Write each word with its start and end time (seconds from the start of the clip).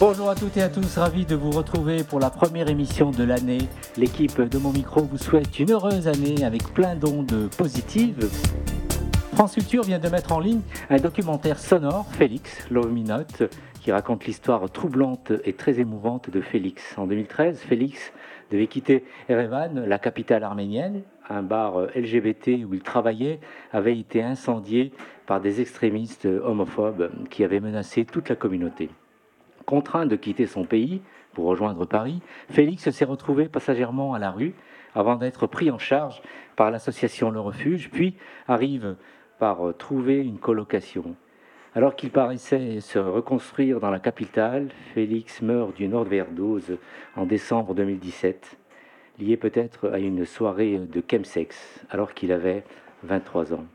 Bonjour 0.00 0.30
à 0.30 0.36
toutes 0.36 0.56
et 0.56 0.62
à 0.62 0.68
tous, 0.68 0.96
ravi 0.96 1.26
de 1.26 1.34
vous 1.34 1.50
retrouver 1.50 2.04
pour 2.04 2.20
la 2.20 2.30
première 2.30 2.68
émission 2.68 3.10
de 3.10 3.24
l'année. 3.24 3.58
L'équipe 3.96 4.40
de 4.40 4.56
mon 4.56 4.70
micro 4.70 5.00
vous 5.02 5.18
souhaite 5.18 5.58
une 5.58 5.72
heureuse 5.72 6.06
année 6.06 6.44
avec 6.44 6.72
plein 6.72 6.94
d'ondes 6.94 7.50
positives. 7.58 8.28
France 9.34 9.54
Culture 9.54 9.82
vient 9.82 9.98
de 9.98 10.08
mettre 10.08 10.30
en 10.30 10.38
ligne 10.38 10.60
un 10.88 10.98
documentaire 10.98 11.58
sonore, 11.58 12.06
Félix, 12.12 12.70
Love 12.70 12.94
qui 13.80 13.90
raconte 13.90 14.24
l'histoire 14.26 14.70
troublante 14.70 15.32
et 15.44 15.54
très 15.54 15.80
émouvante 15.80 16.30
de 16.30 16.40
Félix. 16.42 16.96
En 16.96 17.08
2013, 17.08 17.58
Félix 17.58 18.12
devait 18.52 18.68
quitter 18.68 19.04
Erevan, 19.28 19.84
la 19.84 19.98
capitale 19.98 20.44
arménienne. 20.44 21.02
Un 21.28 21.42
bar 21.42 21.88
LGBT 21.96 22.64
où 22.64 22.72
il 22.72 22.82
travaillait 22.82 23.40
avait 23.72 23.98
été 23.98 24.22
incendié 24.22 24.92
par 25.26 25.40
des 25.40 25.60
extrémistes 25.60 26.26
homophobes 26.26 27.10
qui 27.30 27.42
avaient 27.42 27.58
menacé 27.58 28.04
toute 28.04 28.28
la 28.28 28.36
communauté. 28.36 28.90
Contraint 29.68 30.06
de 30.06 30.16
quitter 30.16 30.46
son 30.46 30.64
pays 30.64 31.02
pour 31.34 31.44
rejoindre 31.44 31.84
Paris, 31.84 32.22
Félix 32.48 32.88
s'est 32.88 33.04
retrouvé 33.04 33.50
passagèrement 33.50 34.14
à 34.14 34.18
la 34.18 34.30
rue 34.30 34.54
avant 34.94 35.16
d'être 35.16 35.46
pris 35.46 35.70
en 35.70 35.76
charge 35.76 36.22
par 36.56 36.70
l'association 36.70 37.30
Le 37.30 37.38
Refuge, 37.38 37.90
puis 37.90 38.16
arrive 38.46 38.96
par 39.38 39.58
trouver 39.76 40.20
une 40.20 40.38
colocation. 40.38 41.14
Alors 41.74 41.96
qu'il 41.96 42.08
paraissait 42.08 42.80
se 42.80 42.98
reconstruire 42.98 43.78
dans 43.78 43.90
la 43.90 44.00
capitale, 44.00 44.70
Félix 44.94 45.42
meurt 45.42 45.76
d'une 45.76 45.92
overdose 45.92 46.78
en 47.14 47.26
décembre 47.26 47.74
2017, 47.74 48.56
lié 49.18 49.36
peut-être 49.36 49.90
à 49.90 49.98
une 49.98 50.24
soirée 50.24 50.78
de 50.78 51.02
chemsex, 51.06 51.84
alors 51.90 52.14
qu'il 52.14 52.32
avait 52.32 52.64
23 53.02 53.52
ans. 53.52 53.66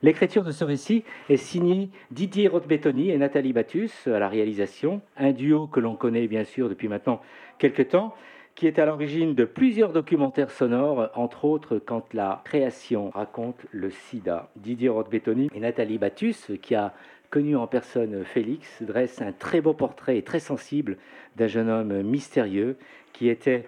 L'écriture 0.00 0.44
de 0.44 0.52
ce 0.52 0.62
récit 0.62 1.02
est 1.28 1.36
signée 1.36 1.90
Didier 2.12 2.46
Rothbetoni 2.46 3.10
et 3.10 3.18
Nathalie 3.18 3.52
Battus 3.52 4.06
à 4.06 4.20
la 4.20 4.28
réalisation, 4.28 5.00
un 5.16 5.32
duo 5.32 5.66
que 5.66 5.80
l'on 5.80 5.96
connaît 5.96 6.28
bien 6.28 6.44
sûr 6.44 6.68
depuis 6.68 6.86
maintenant 6.86 7.20
quelques 7.58 7.88
temps, 7.88 8.14
qui 8.54 8.68
est 8.68 8.78
à 8.78 8.86
l'origine 8.86 9.34
de 9.34 9.44
plusieurs 9.44 9.92
documentaires 9.92 10.52
sonores, 10.52 11.10
entre 11.14 11.44
autres 11.44 11.78
quand 11.78 12.14
la 12.14 12.42
création 12.44 13.10
raconte 13.10 13.66
le 13.72 13.90
sida. 13.90 14.50
Didier 14.54 14.88
Rothbetoni 14.88 15.50
et 15.52 15.58
Nathalie 15.58 15.98
Battus, 15.98 16.52
qui 16.62 16.76
a 16.76 16.94
connu 17.30 17.56
en 17.56 17.66
personne 17.66 18.24
Félix, 18.24 18.82
dressent 18.82 19.20
un 19.20 19.32
très 19.32 19.60
beau 19.60 19.74
portrait 19.74 20.16
et 20.16 20.22
très 20.22 20.40
sensible 20.40 20.96
d'un 21.34 21.48
jeune 21.48 21.68
homme 21.68 22.02
mystérieux 22.02 22.76
qui 23.12 23.28
était 23.28 23.64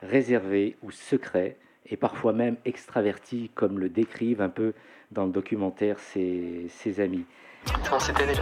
réservé 0.00 0.76
ou 0.82 0.90
secret 0.90 1.56
et 1.90 1.96
parfois 1.98 2.32
même 2.32 2.56
extraverti, 2.64 3.50
comme 3.54 3.78
le 3.78 3.88
décrivent 3.90 4.40
un 4.42 4.48
peu 4.48 4.72
dans 5.10 5.24
le 5.24 5.30
documentaire 5.30 5.98
ses, 5.98 6.66
ses 6.68 7.00
amis. 7.00 7.24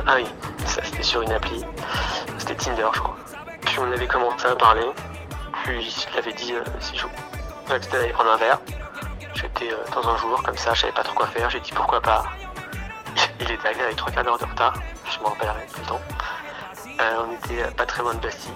Ah 0.06 0.17
oui, 0.17 0.27
ça 0.67 0.83
c'était 0.84 1.03
sur 1.03 1.23
une 1.23 1.33
appli, 1.33 1.64
c'était 2.39 2.55
Tinder 2.55 2.89
je 2.92 3.00
crois. 3.00 3.17
Puis 3.62 3.78
on 3.78 3.91
avait 3.91 4.06
commencé 4.06 4.47
à 4.47 4.55
parler, 4.56 4.86
puis 5.64 5.83
je 5.83 6.14
l'avais 6.14 6.33
dit 6.33 6.53
euh, 6.53 6.62
si 6.81 6.97
je 6.97 7.06
c'était 7.69 7.97
d'aller 7.97 8.12
prendre 8.12 8.31
un 8.31 8.36
verre. 8.36 8.61
J'étais 9.34 9.73
euh, 9.73 9.77
dans 9.92 10.08
un 10.08 10.17
jour 10.17 10.42
comme 10.42 10.56
ça, 10.56 10.73
je 10.75 10.83
savais 10.83 10.92
pas 10.92 11.02
trop 11.02 11.17
quoi 11.17 11.27
faire, 11.27 11.51
j'ai 11.51 11.61
dit 11.61 11.73
pourquoi 11.73 12.01
pas? 12.01 12.24
Il 13.41 13.51
était 13.51 13.67
arrivé 13.67 13.83
avec 13.83 13.96
trois 13.96 14.12
quarts 14.12 14.24
d'heure 14.24 14.39
de 14.39 14.45
retard, 14.45 14.74
je 15.11 15.18
m'en 15.20 15.30
rappellerai 15.30 15.67
tout 15.73 15.80
le 15.80 15.86
temps. 15.86 16.01
Euh, 17.01 17.24
on 17.29 17.33
était 17.35 17.70
pas 17.74 17.85
très 17.86 18.02
loin 18.02 18.14
de 18.14 18.20
Bastille 18.20 18.52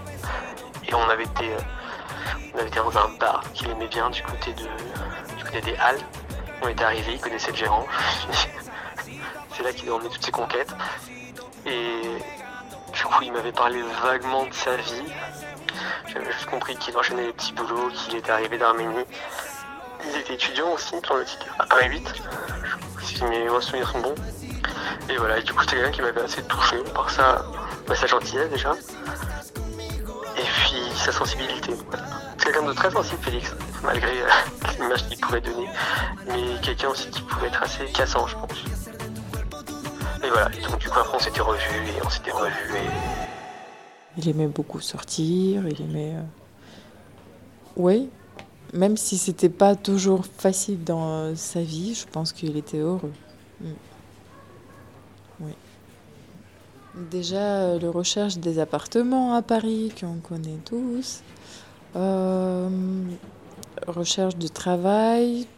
et 0.89 0.95
on 0.95 1.09
avait 1.11 1.25
été, 1.25 1.51
on 2.55 2.59
avait 2.59 2.69
été 2.69 2.79
dans 2.79 2.97
un 2.97 3.09
bar 3.19 3.43
qu'il 3.53 3.69
aimait 3.71 3.89
bien 3.89 4.09
du 4.11 4.23
côté 4.23 4.53
de, 4.53 5.37
du 5.37 5.45
côté 5.45 5.61
des 5.61 5.77
Halles. 5.77 6.01
On 6.63 6.69
était 6.69 6.85
arrivé, 6.85 7.15
il 7.15 7.21
connaissait 7.21 7.51
le 7.51 7.57
gérant. 7.57 7.87
C'est 9.57 9.63
là 9.63 9.73
qu'il 9.73 9.89
a 9.89 9.95
emmené 9.95 10.09
toutes 10.09 10.25
ses 10.25 10.31
conquêtes. 10.31 10.75
Et 11.67 12.03
du 12.93 13.03
coup, 13.05 13.23
il 13.23 13.33
m'avait 13.33 13.53
parlé 13.53 13.81
vaguement 14.03 14.47
de 14.47 14.53
sa 14.53 14.77
vie. 14.77 15.05
J'avais 16.09 16.33
juste 16.33 16.47
compris 16.47 16.77
qu'il 16.77 16.97
enchaînait 16.97 17.27
les 17.27 17.33
petits 17.33 17.53
boulots, 17.53 17.91
qu'il 17.91 18.17
était 18.17 18.31
arrivé 18.31 18.59
d'Arménie. 18.59 19.05
Il 20.05 20.17
était 20.19 20.35
étudiant 20.35 20.73
aussi, 20.73 20.95
semble-t-il, 21.07 21.51
à 21.59 21.67
Paris 21.67 21.89
8, 21.89 22.15
si 23.03 23.25
mes 23.25 23.49
souvenirs 23.61 23.91
sont 23.91 24.01
bons. 24.01 24.15
Et 25.09 25.17
voilà, 25.17 25.39
et 25.39 25.43
du 25.43 25.53
coup, 25.53 25.63
c'était 25.63 25.77
quelqu'un 25.77 25.91
qui 25.91 26.03
m'avait 26.03 26.23
assez 26.23 26.43
touché 26.45 26.77
par 26.95 27.11
sa, 27.11 27.45
bah, 27.87 27.95
sa 27.95 28.07
gentillesse 28.07 28.51
déjà. 28.51 28.73
Et 30.37 30.43
puis 30.43 30.83
sa 30.97 31.13
sensibilité. 31.13 31.75
Quelqu'un 32.53 32.67
de 32.67 32.73
très 32.73 32.91
sensible, 32.91 33.23
Félix, 33.23 33.55
malgré 33.85 34.23
euh, 34.23 34.27
l'image 34.81 35.07
qu'il 35.09 35.19
pouvait 35.21 35.41
donner. 35.41 35.69
Mais 36.27 36.61
quelqu'un 36.63 36.89
aussi 36.89 37.09
qui 37.11 37.23
pouvait 37.23 37.47
être 37.47 37.63
assez 37.63 37.85
cassant, 37.87 38.27
je 38.27 38.35
pense. 38.35 38.65
Et 40.25 40.29
voilà, 40.29 40.51
et 40.57 40.63
donc 40.63 40.79
du 40.79 40.89
coup, 40.89 40.99
après, 40.99 41.17
on 41.17 41.21
s'était 41.21 41.41
revus 41.41 41.89
et 41.97 42.05
on 42.05 42.11
s'était 42.11 42.33
revus. 42.33 42.77
Et... 42.77 44.19
Il 44.19 44.29
aimait 44.29 44.49
beaucoup 44.49 44.81
sortir, 44.81 45.67
il 45.69 45.81
aimait. 45.81 46.15
euh, 46.17 46.23
Oui, 47.77 48.11
même 48.73 48.97
si 48.97 49.17
c'était 49.17 49.49
pas 49.49 49.77
toujours 49.77 50.27
facile 50.27 50.83
dans 50.83 51.35
sa 51.37 51.63
vie, 51.63 51.95
je 51.95 52.07
pense 52.07 52.33
qu'il 52.33 52.57
était 52.57 52.79
heureux. 52.79 53.13
Mm. 53.61 53.71
Oui. 55.41 55.53
Déjà, 57.11 57.37
euh, 57.37 57.79
le 57.79 57.89
recherche 57.91 58.39
des 58.39 58.59
appartements 58.59 59.35
à 59.35 59.43
Paris, 59.43 59.93
qu'on 59.99 60.17
connaît 60.17 60.59
tous. 60.65 61.23
Euh, 61.97 62.69
recherche 63.89 64.37
de 64.37 64.47
travail, 64.47 65.49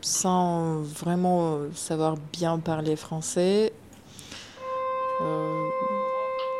sans 0.00 0.82
vraiment 0.82 1.58
savoir 1.74 2.16
bien 2.32 2.58
parler 2.58 2.96
français. 2.96 3.72
Euh, 5.22 5.68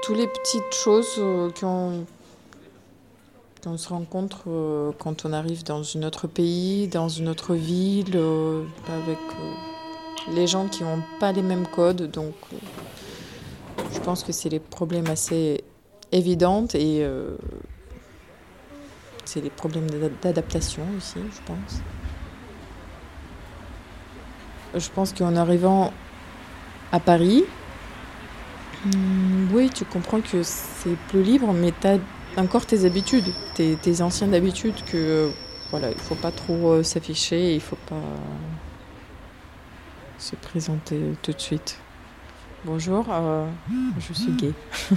toutes 0.03 0.16
les 0.16 0.28
petites 0.28 0.72
choses 0.72 1.16
euh, 1.19 1.50
qu'on 1.60 2.06
se 3.77 3.88
rencontre 3.88 4.44
quand 4.99 5.25
on 5.25 5.33
arrive 5.33 5.65
dans 5.65 5.83
un 5.97 6.04
autre 6.04 6.28
pays, 6.28 6.87
dans 6.87 7.09
une 7.09 7.28
autre 7.28 7.54
ville, 7.54 8.16
avec 8.88 9.19
les 10.33 10.47
gens 10.47 10.69
qui 10.69 10.84
n'ont 10.84 11.03
pas 11.19 11.33
les 11.33 11.43
mêmes 11.43 11.66
codes. 11.66 12.09
Donc, 12.10 12.34
je 13.93 13.99
pense 14.00 14.22
que 14.22 14.33
c'est 14.33 14.50
les 14.50 14.60
problèmes 14.60 15.09
assez 15.09 15.65
évidents 16.12 16.66
et 16.75 17.04
c'est 19.25 19.41
les 19.41 19.51
problèmes 19.51 19.89
d'ada- 19.91 20.15
d'adaptation 20.23 20.83
aussi, 20.97 21.19
je 21.19 21.41
pense. 21.47 21.81
Je 24.75 24.89
pense 24.91 25.12
qu'en 25.12 25.37
arrivant 25.37 25.93
à 26.93 27.01
Paris, 27.01 27.45
hum, 28.87 29.49
oui, 29.53 29.71
tu 29.71 29.84
comprends 29.84 30.21
que 30.21 30.43
c'est 30.43 30.97
plus 31.09 31.23
libre, 31.23 31.53
mais 31.53 31.73
tu 31.81 31.87
as 31.87 31.99
encore 32.37 32.67
tes 32.67 32.84
habitudes, 32.84 33.33
tes, 33.55 34.03
anciennes 34.03 34.34
habitudes 34.34 34.84
que 34.91 35.31
voilà, 35.71 35.91
il 35.91 35.99
faut 35.99 36.17
pas 36.17 36.33
trop 36.33 36.73
euh, 36.73 36.83
s'afficher, 36.83 37.55
il 37.55 37.61
faut 37.61 37.79
pas 37.89 38.03
se 40.19 40.37
présenter 40.37 41.01
tout 41.23 41.33
de 41.33 41.41
suite. 41.41 41.79
Bonjour, 42.65 43.07
euh, 43.11 43.47
je 43.99 44.13
suis 44.13 44.33
gay. 44.33 44.53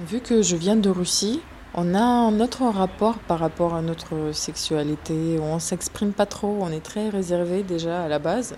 Vu 0.00 0.20
que 0.20 0.42
je 0.42 0.56
viens 0.56 0.76
de 0.76 0.90
Russie, 0.90 1.40
on 1.74 1.94
a 1.94 2.02
un 2.02 2.40
autre 2.40 2.64
rapport 2.64 3.18
par 3.18 3.38
rapport 3.38 3.74
à 3.74 3.82
notre 3.82 4.32
sexualité. 4.32 5.38
On 5.40 5.58
s'exprime 5.58 6.12
pas 6.12 6.26
trop, 6.26 6.58
on 6.60 6.70
est 6.70 6.84
très 6.84 7.08
réservé 7.08 7.62
déjà 7.62 8.02
à 8.02 8.08
la 8.08 8.18
base. 8.18 8.56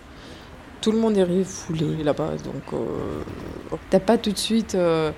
Tout 0.80 0.92
le 0.92 0.98
monde 0.98 1.16
est 1.16 1.24
refoulé 1.24 2.02
là-bas, 2.02 2.32
donc 2.44 2.62
euh, 2.72 3.22
t'as 3.90 4.00
pas 4.00 4.18
tout 4.18 4.32
de 4.32 4.38
suite 4.38 4.74
euh, 4.74 5.12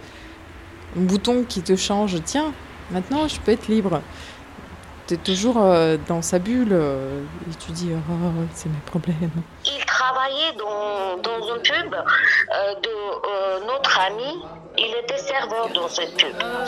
un 0.96 1.00
bouton 1.00 1.44
qui 1.48 1.62
te 1.62 1.74
change. 1.74 2.22
Tiens, 2.24 2.52
maintenant 2.90 3.26
je 3.28 3.40
peux 3.40 3.52
être 3.52 3.68
libre. 3.68 4.02
T'es 5.06 5.16
toujours 5.16 5.58
euh, 5.58 5.96
dans 6.08 6.20
sa 6.20 6.38
bulle 6.38 6.68
euh, 6.72 7.22
et 7.50 7.54
tu 7.54 7.72
dis 7.72 7.90
oh, 7.94 8.28
c'est 8.54 8.68
mes 8.68 8.74
problèmes. 8.86 9.30
Travaillait 10.06 10.52
dans, 10.52 11.16
dans 11.18 11.54
une 11.54 11.62
pub 11.62 11.94
euh, 11.94 12.74
de 12.74 12.88
euh, 12.88 13.60
notre 13.66 13.98
ami. 14.00 14.42
Il 14.78 14.94
était 14.94 15.16
serveur 15.16 15.68
dans 15.70 15.88
cette 15.88 16.14
pub. 16.16 16.36
Barman, 16.36 16.66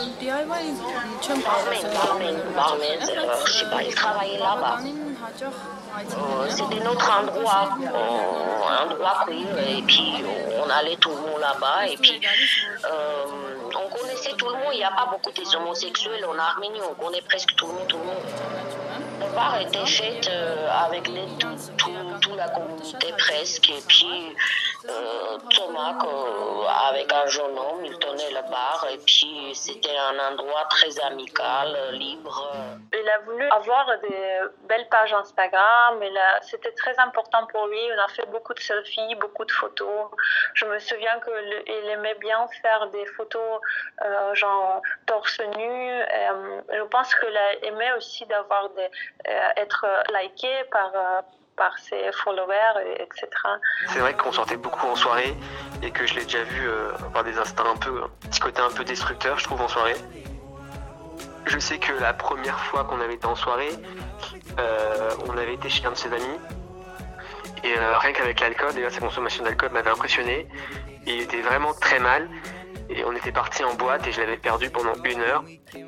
barman, 1.93 2.37
barman, 2.57 2.99
euh, 3.03 3.47
je 3.47 3.53
sais 3.53 3.67
pas, 3.71 3.83
il 3.83 3.95
travaillait 3.95 4.39
là-bas. 4.39 4.79
Euh, 4.81 6.47
C'était 6.49 6.83
notre 6.83 7.11
endroit, 7.21 7.69
euh, 7.83 8.83
endroit 8.85 9.27
et 9.31 9.83
puis 9.83 10.25
on 10.59 10.71
allait 10.71 10.97
tout 10.97 11.11
le 11.11 11.17
monde 11.17 11.41
là-bas, 11.41 11.87
et 11.87 11.97
puis 11.99 12.21
on 12.85 13.79
on 13.79 13.89
connaissait 13.97 14.33
tout 14.33 14.47
le 14.47 14.55
monde. 14.55 14.73
Il 14.73 14.79
n'y 14.79 14.85
a 14.85 14.91
pas 14.91 15.07
beaucoup 15.11 15.31
des 15.33 15.55
homosexuels 15.55 16.25
en 16.25 16.39
Arménie. 16.39 16.81
On 16.91 16.95
connaît 16.95 17.23
presque 17.23 17.55
tout 17.57 17.67
le 17.67 17.73
monde, 17.75 17.87
tout 17.89 17.99
le 17.99 18.05
monde. 18.05 18.23
Bar 19.39 19.61
était 19.61 19.87
fait 19.87 20.29
euh, 20.29 20.69
avec 20.69 21.05
toute 21.05 22.37
la 22.37 22.49
communauté 22.49 23.13
presque. 23.17 23.71
Et 23.71 23.83
puis 23.87 24.37
euh, 24.89 25.39
Thomas, 25.55 25.95
avec 26.89 27.13
un 27.13 27.27
jeune 27.27 27.57
homme, 27.57 27.85
il 27.85 27.97
tenait 28.01 28.31
le 28.31 28.43
bar. 28.51 28.85
Et 28.93 28.99
puis 28.99 29.53
c'était 29.55 29.97
un 29.97 30.33
endroit 30.33 30.65
très 30.71 30.99
amical, 31.05 31.69
libre. 31.93 32.53
Il 32.93 33.09
a 33.09 33.19
voulu 33.21 33.49
avoir 33.51 33.87
des 34.01 34.41
belles 34.69 34.89
pages 34.89 35.13
Instagram. 35.13 36.03
C'était 36.43 36.73
très 36.73 36.99
important 36.99 37.47
pour 37.47 37.69
lui. 37.69 37.79
On 37.97 38.05
a 38.05 38.09
fait 38.09 38.27
beaucoup 38.33 38.55
de 38.55 38.61
selfies, 38.61 39.15
beaucoup 39.21 39.45
de 39.45 39.53
photos. 39.53 40.11
Je 40.55 40.65
me 40.65 40.81
souviens 40.81 41.21
qu'il 41.21 41.91
aimait 41.91 42.17
bien 42.17 42.45
faire 42.61 42.89
des 42.89 43.07
photos 43.07 43.61
euh, 44.05 44.35
genre 44.35 44.83
torse 45.07 45.41
nu. 45.57 45.91
Euh, 45.91 46.61
je 46.73 46.83
pense 46.85 47.15
qu'il 47.15 47.39
aimait 47.63 47.93
aussi 47.93 48.27
d'avoir 48.27 48.71
des, 48.71 48.89
euh, 49.28 49.28
être 49.57 49.87
liké 50.13 50.53
par 50.71 50.93
par 51.57 51.77
ses 51.79 52.13
followers, 52.13 53.01
etc. 53.01 53.27
C'est 53.89 53.99
vrai 53.99 54.15
qu'on 54.15 54.31
sortait 54.31 54.57
beaucoup 54.57 54.87
en 54.87 54.95
soirée 54.95 55.35
et 55.83 55.91
que 55.91 56.07
je 56.07 56.15
l'ai 56.15 56.23
déjà 56.23 56.45
vu 56.45 56.71
avoir 57.05 57.25
des 57.25 57.37
instincts 57.37 57.67
un 57.75 57.77
peu, 57.77 58.01
un 58.05 58.29
petit 58.29 58.39
côté 58.39 58.61
un 58.61 58.71
peu 58.71 58.85
destructeur, 58.85 59.37
je 59.41 59.45
trouve, 59.45 59.61
en 59.61 59.67
soirée. 59.67 59.97
Je 61.47 61.59
sais 61.59 61.79
que 61.79 61.93
la 61.95 62.15
première 62.15 62.61
fois 62.61 62.85
qu'on 62.85 63.01
avait 63.01 63.15
été 63.15 63.27
en 63.27 63.35
soirée, 63.35 63.71
on 65.27 65.37
avait 65.37 65.55
été 65.55 65.69
chez 65.69 65.85
un 65.85 65.91
de 65.91 65.97
ses 65.97 66.13
amis. 66.13 66.39
Et 67.65 67.75
rien 67.77 68.13
qu'avec 68.13 68.41
l'alcool, 68.41 68.73
déjà 68.75 68.91
sa 68.91 69.01
consommation 69.01 69.43
d'alcool 69.45 69.71
m'avait 69.73 69.91
impressionné. 69.91 70.47
il 71.07 71.23
était 71.23 71.41
vraiment 71.41 71.75
très 71.75 71.99
mal. 71.99 72.29
Et 72.91 73.05
on 73.05 73.13
était 73.13 73.33
parti 73.33 73.65
en 73.65 73.75
boîte 73.75 74.07
et 74.07 74.13
je 74.13 74.21
l'avais 74.21 74.39
perdu 74.39 74.71
pendant 74.71 74.95
une 75.05 75.21
heure. 75.21 75.45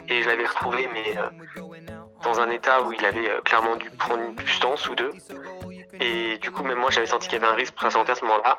Et 0.08 0.22
je 0.22 0.28
l'avais 0.28 0.46
retrouvé, 0.46 0.88
mais 0.92 1.16
euh, 1.16 1.99
dans 2.22 2.40
un 2.40 2.50
état 2.50 2.82
où 2.82 2.92
il 2.92 3.04
avait 3.04 3.30
euh, 3.30 3.40
clairement 3.42 3.76
dû 3.76 3.90
prendre 3.90 4.22
une 4.22 4.38
substance 4.38 4.88
ou 4.88 4.94
deux. 4.94 5.12
Et 6.00 6.38
du 6.38 6.50
coup, 6.50 6.62
même 6.62 6.78
moi, 6.78 6.90
j'avais 6.90 7.06
senti 7.06 7.28
qu'il 7.28 7.38
y 7.40 7.44
avait 7.44 7.52
un 7.52 7.56
risque 7.56 7.74
santé 7.90 8.12
à 8.12 8.14
ce 8.14 8.24
moment-là. 8.24 8.58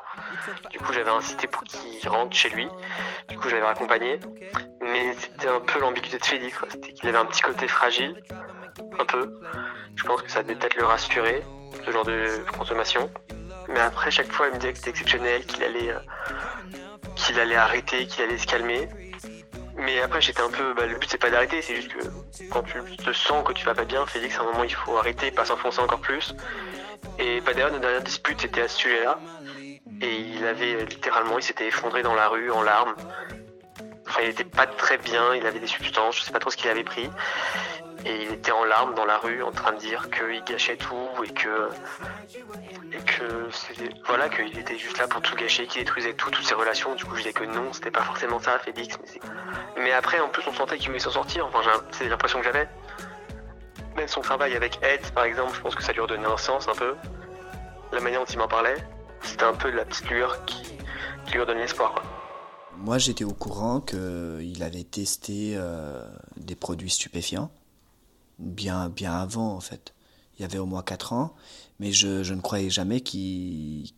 Du 0.70 0.78
coup, 0.78 0.92
j'avais 0.92 1.10
incité 1.10 1.46
pour 1.46 1.64
qu'il 1.64 2.08
rentre 2.08 2.36
chez 2.36 2.50
lui. 2.50 2.68
Du 3.28 3.36
coup, 3.38 3.48
je 3.48 3.56
l'avais 3.56 3.66
accompagné. 3.66 4.20
Mais 4.80 5.14
c'était 5.14 5.48
un 5.48 5.60
peu 5.60 5.80
l'ambiguïté 5.80 6.18
de 6.18 6.24
Félix. 6.24 6.56
C'était 6.68 6.92
qu'il 6.92 7.08
avait 7.08 7.18
un 7.18 7.26
petit 7.26 7.42
côté 7.42 7.66
fragile. 7.66 8.22
Un 8.98 9.04
peu. 9.04 9.40
Je 9.96 10.04
pense 10.04 10.22
que 10.22 10.30
ça 10.30 10.42
devait 10.42 10.54
peut-être 10.54 10.76
le 10.76 10.84
rassurer, 10.84 11.42
ce 11.84 11.90
genre 11.90 12.04
de 12.04 12.44
consommation. 12.56 13.10
Mais 13.68 13.80
après, 13.80 14.10
chaque 14.10 14.30
fois, 14.30 14.48
il 14.48 14.54
me 14.54 14.58
disait 14.58 14.72
que 14.72 14.78
c'était 14.78 14.90
exceptionnel, 14.90 15.44
qu'il 15.46 15.62
allait 15.64 15.90
euh, 15.90 15.98
qu'il 17.16 17.38
allait 17.40 17.56
arrêter, 17.56 18.06
qu'il 18.06 18.22
allait 18.24 18.38
se 18.38 18.46
calmer. 18.46 18.88
Mais 19.84 20.00
après, 20.00 20.20
j'étais 20.20 20.40
un 20.40 20.50
peu. 20.50 20.74
Bah, 20.74 20.86
le 20.86 20.96
but, 20.96 21.08
c'est 21.10 21.18
pas 21.18 21.30
d'arrêter, 21.30 21.62
c'est 21.62 21.76
juste 21.76 21.92
que 21.92 22.04
quand 22.50 22.62
tu 22.62 22.96
te 22.96 23.12
sens 23.12 23.44
que 23.44 23.52
tu 23.52 23.64
vas 23.64 23.74
pas 23.74 23.84
bien, 23.84 24.06
Félix, 24.06 24.38
à 24.38 24.42
un 24.42 24.44
moment, 24.44 24.64
il 24.64 24.74
faut 24.74 24.96
arrêter, 24.96 25.30
pas 25.30 25.44
s'enfoncer 25.44 25.80
encore 25.80 26.00
plus. 26.00 26.34
Et 27.18 27.40
bah, 27.40 27.52
d'ailleurs, 27.52 27.70
notre 27.70 27.82
dernière 27.82 28.02
dispute, 28.02 28.40
c'était 28.40 28.62
à 28.62 28.68
ce 28.68 28.78
sujet-là. 28.78 29.18
Et 30.00 30.16
il 30.16 30.46
avait 30.46 30.84
littéralement, 30.84 31.38
il 31.38 31.42
s'était 31.42 31.66
effondré 31.66 32.02
dans 32.02 32.14
la 32.14 32.28
rue 32.28 32.50
en 32.50 32.62
larmes. 32.62 32.94
Enfin, 34.08 34.20
il 34.22 34.28
était 34.30 34.44
pas 34.44 34.66
très 34.66 34.98
bien, 34.98 35.34
il 35.34 35.46
avait 35.46 35.60
des 35.60 35.66
substances, 35.66 36.18
je 36.18 36.22
sais 36.22 36.32
pas 36.32 36.38
trop 36.38 36.50
ce 36.50 36.56
qu'il 36.56 36.68
avait 36.68 36.84
pris. 36.84 37.08
Et 38.04 38.24
il 38.24 38.32
était 38.32 38.52
en 38.52 38.64
larmes 38.64 38.94
dans 38.94 39.04
la 39.04 39.18
rue 39.18 39.42
en 39.42 39.52
train 39.52 39.72
de 39.72 39.78
dire 39.78 40.08
qu'il 40.10 40.42
gâchait 40.44 40.76
tout 40.76 41.08
et 41.24 41.32
que 41.32 41.68
et 42.92 42.98
que 43.04 43.48
voilà 44.06 44.28
qu'il 44.28 44.58
était 44.58 44.76
juste 44.76 44.98
là 44.98 45.06
pour 45.06 45.22
tout 45.22 45.36
gâcher, 45.36 45.66
qu'il 45.66 45.80
détruisait 45.82 46.14
tout, 46.14 46.30
toutes 46.30 46.44
ses 46.44 46.54
relations. 46.54 46.94
Du 46.94 47.04
coup, 47.04 47.14
je 47.14 47.22
disais 47.22 47.32
que 47.32 47.44
non, 47.44 47.72
c'était 47.72 47.90
pas 47.90 48.02
forcément 48.02 48.40
ça, 48.40 48.58
Félix. 48.58 48.98
Mais, 49.76 49.92
après, 49.92 50.20
en 50.20 50.28
plus, 50.28 50.42
on 50.46 50.52
sentait 50.52 50.78
qu'il 50.78 50.88
voulait 50.88 50.98
s'en 50.98 51.10
sortir. 51.10 51.46
Enfin, 51.46 51.60
c'est 51.92 52.08
l'impression 52.08 52.38
que 52.38 52.44
j'avais. 52.44 52.68
Même 53.96 54.08
son 54.08 54.20
travail 54.20 54.54
avec 54.54 54.78
Ed, 54.82 55.00
par 55.12 55.24
exemple, 55.24 55.54
je 55.54 55.60
pense 55.60 55.74
que 55.74 55.82
ça 55.82 55.92
lui 55.92 56.00
redonnait 56.00 56.26
un 56.26 56.36
sens 56.36 56.68
un 56.68 56.74
peu. 56.74 56.94
La 57.92 58.00
manière 58.00 58.20
dont 58.20 58.26
il 58.26 58.38
m'en 58.38 58.48
parlait, 58.48 58.76
c'était 59.22 59.44
un 59.44 59.54
peu 59.54 59.70
la 59.70 59.84
petite 59.84 60.08
lueur 60.10 60.44
qui, 60.46 60.62
lui 61.32 61.40
redonnait 61.40 61.62
l'espoir. 61.62 62.02
Moi, 62.78 62.98
j'étais 62.98 63.24
au 63.24 63.32
courant 63.32 63.80
qu'il 63.80 64.62
avait 64.62 64.82
testé 64.82 65.54
euh, 65.56 66.04
des 66.36 66.56
produits 66.56 66.90
stupéfiants 66.90 67.50
bien, 68.42 68.88
bien 68.88 69.14
avant 69.14 69.54
en 69.54 69.60
fait. 69.60 69.94
Il 70.38 70.42
y 70.42 70.44
avait 70.44 70.58
au 70.58 70.66
moins 70.66 70.82
4 70.82 71.12
ans, 71.12 71.34
mais 71.78 71.92
je, 71.92 72.22
je 72.22 72.34
ne 72.34 72.40
croyais 72.40 72.70
jamais 72.70 73.00
qu'il 73.00 73.92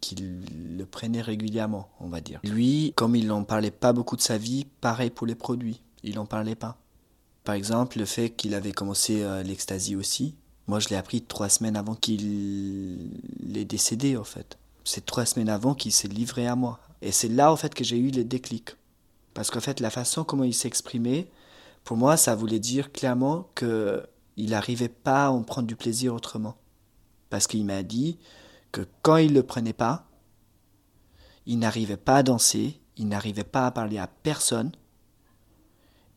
le 0.77 0.85
prenait 0.85 1.23
régulièrement, 1.23 1.89
on 2.01 2.09
va 2.09 2.21
dire. 2.21 2.41
Lui, 2.45 2.93
comme 2.97 3.17
il 3.17 3.27
n'en 3.27 3.45
parlait 3.45 3.71
pas 3.71 3.93
beaucoup 3.93 4.17
de 4.17 4.21
sa 4.21 4.37
vie, 4.37 4.67
pareil 4.81 5.11
pour 5.11 5.27
les 5.27 5.35
produits, 5.35 5.81
il 6.03 6.17
n'en 6.17 6.27
parlait 6.27 6.57
pas. 6.57 6.77
Par 7.45 7.55
exemple, 7.55 7.99
le 7.99 8.05
fait 8.07 8.31
qu'il 8.31 8.55
avait 8.55 8.73
commencé 8.73 9.23
euh, 9.23 9.43
l'ecstasy 9.43 9.97
aussi, 9.97 10.35
moi 10.67 10.81
je 10.81 10.89
l'ai 10.89 10.97
appris 10.97 11.23
trois 11.23 11.49
semaines 11.49 11.77
avant 11.77 11.95
qu'il 11.95 13.11
est 13.55 13.65
décédé 13.65 14.17
en 14.17 14.25
fait. 14.25 14.59
C'est 14.85 15.05
trois 15.05 15.27
semaines 15.27 15.49
avant 15.49 15.75
qu'il 15.75 15.93
s'est 15.93 16.09
livré 16.09 16.47
à 16.47 16.57
moi. 16.57 16.81
Et 17.03 17.13
c'est 17.13 17.29
là 17.29 17.53
en 17.53 17.57
fait 17.57 17.75
que 17.75 17.85
j'ai 17.85 17.99
eu 17.99 18.11
le 18.11 18.25
déclic. 18.25 18.77
Parce 19.35 19.51
qu'en 19.51 19.61
fait, 19.61 19.81
la 19.81 19.91
façon 19.91 20.25
comment 20.25 20.45
il 20.45 20.55
s'exprimait, 20.55 21.29
pour 21.85 21.97
moi, 21.97 22.17
ça 22.17 22.35
voulait 22.35 22.61
dire 22.61 22.93
clairement 22.93 23.49
que 23.55 24.07
il 24.37 24.51
n'arrivait 24.51 24.89
pas 24.89 25.27
à 25.27 25.31
en 25.31 25.43
prendre 25.43 25.67
du 25.67 25.77
plaisir 25.77 26.15
autrement. 26.15 26.57
Parce 27.31 27.47
qu'il 27.47 27.65
m'a 27.65 27.83
dit 27.83 28.19
que 28.73 28.87
quand 29.03 29.17
il 29.17 29.31
ne 29.31 29.37
le 29.37 29.43
prenait 29.43 29.73
pas, 29.73 30.07
il 31.47 31.59
n'arrivait 31.59 31.97
pas 31.97 32.17
à 32.17 32.23
danser, 32.23 32.81
il 32.97 33.09
n'arrivait 33.09 33.45
pas 33.45 33.67
à 33.67 33.71
parler 33.71 33.99
à 33.99 34.07
personne, 34.07 34.73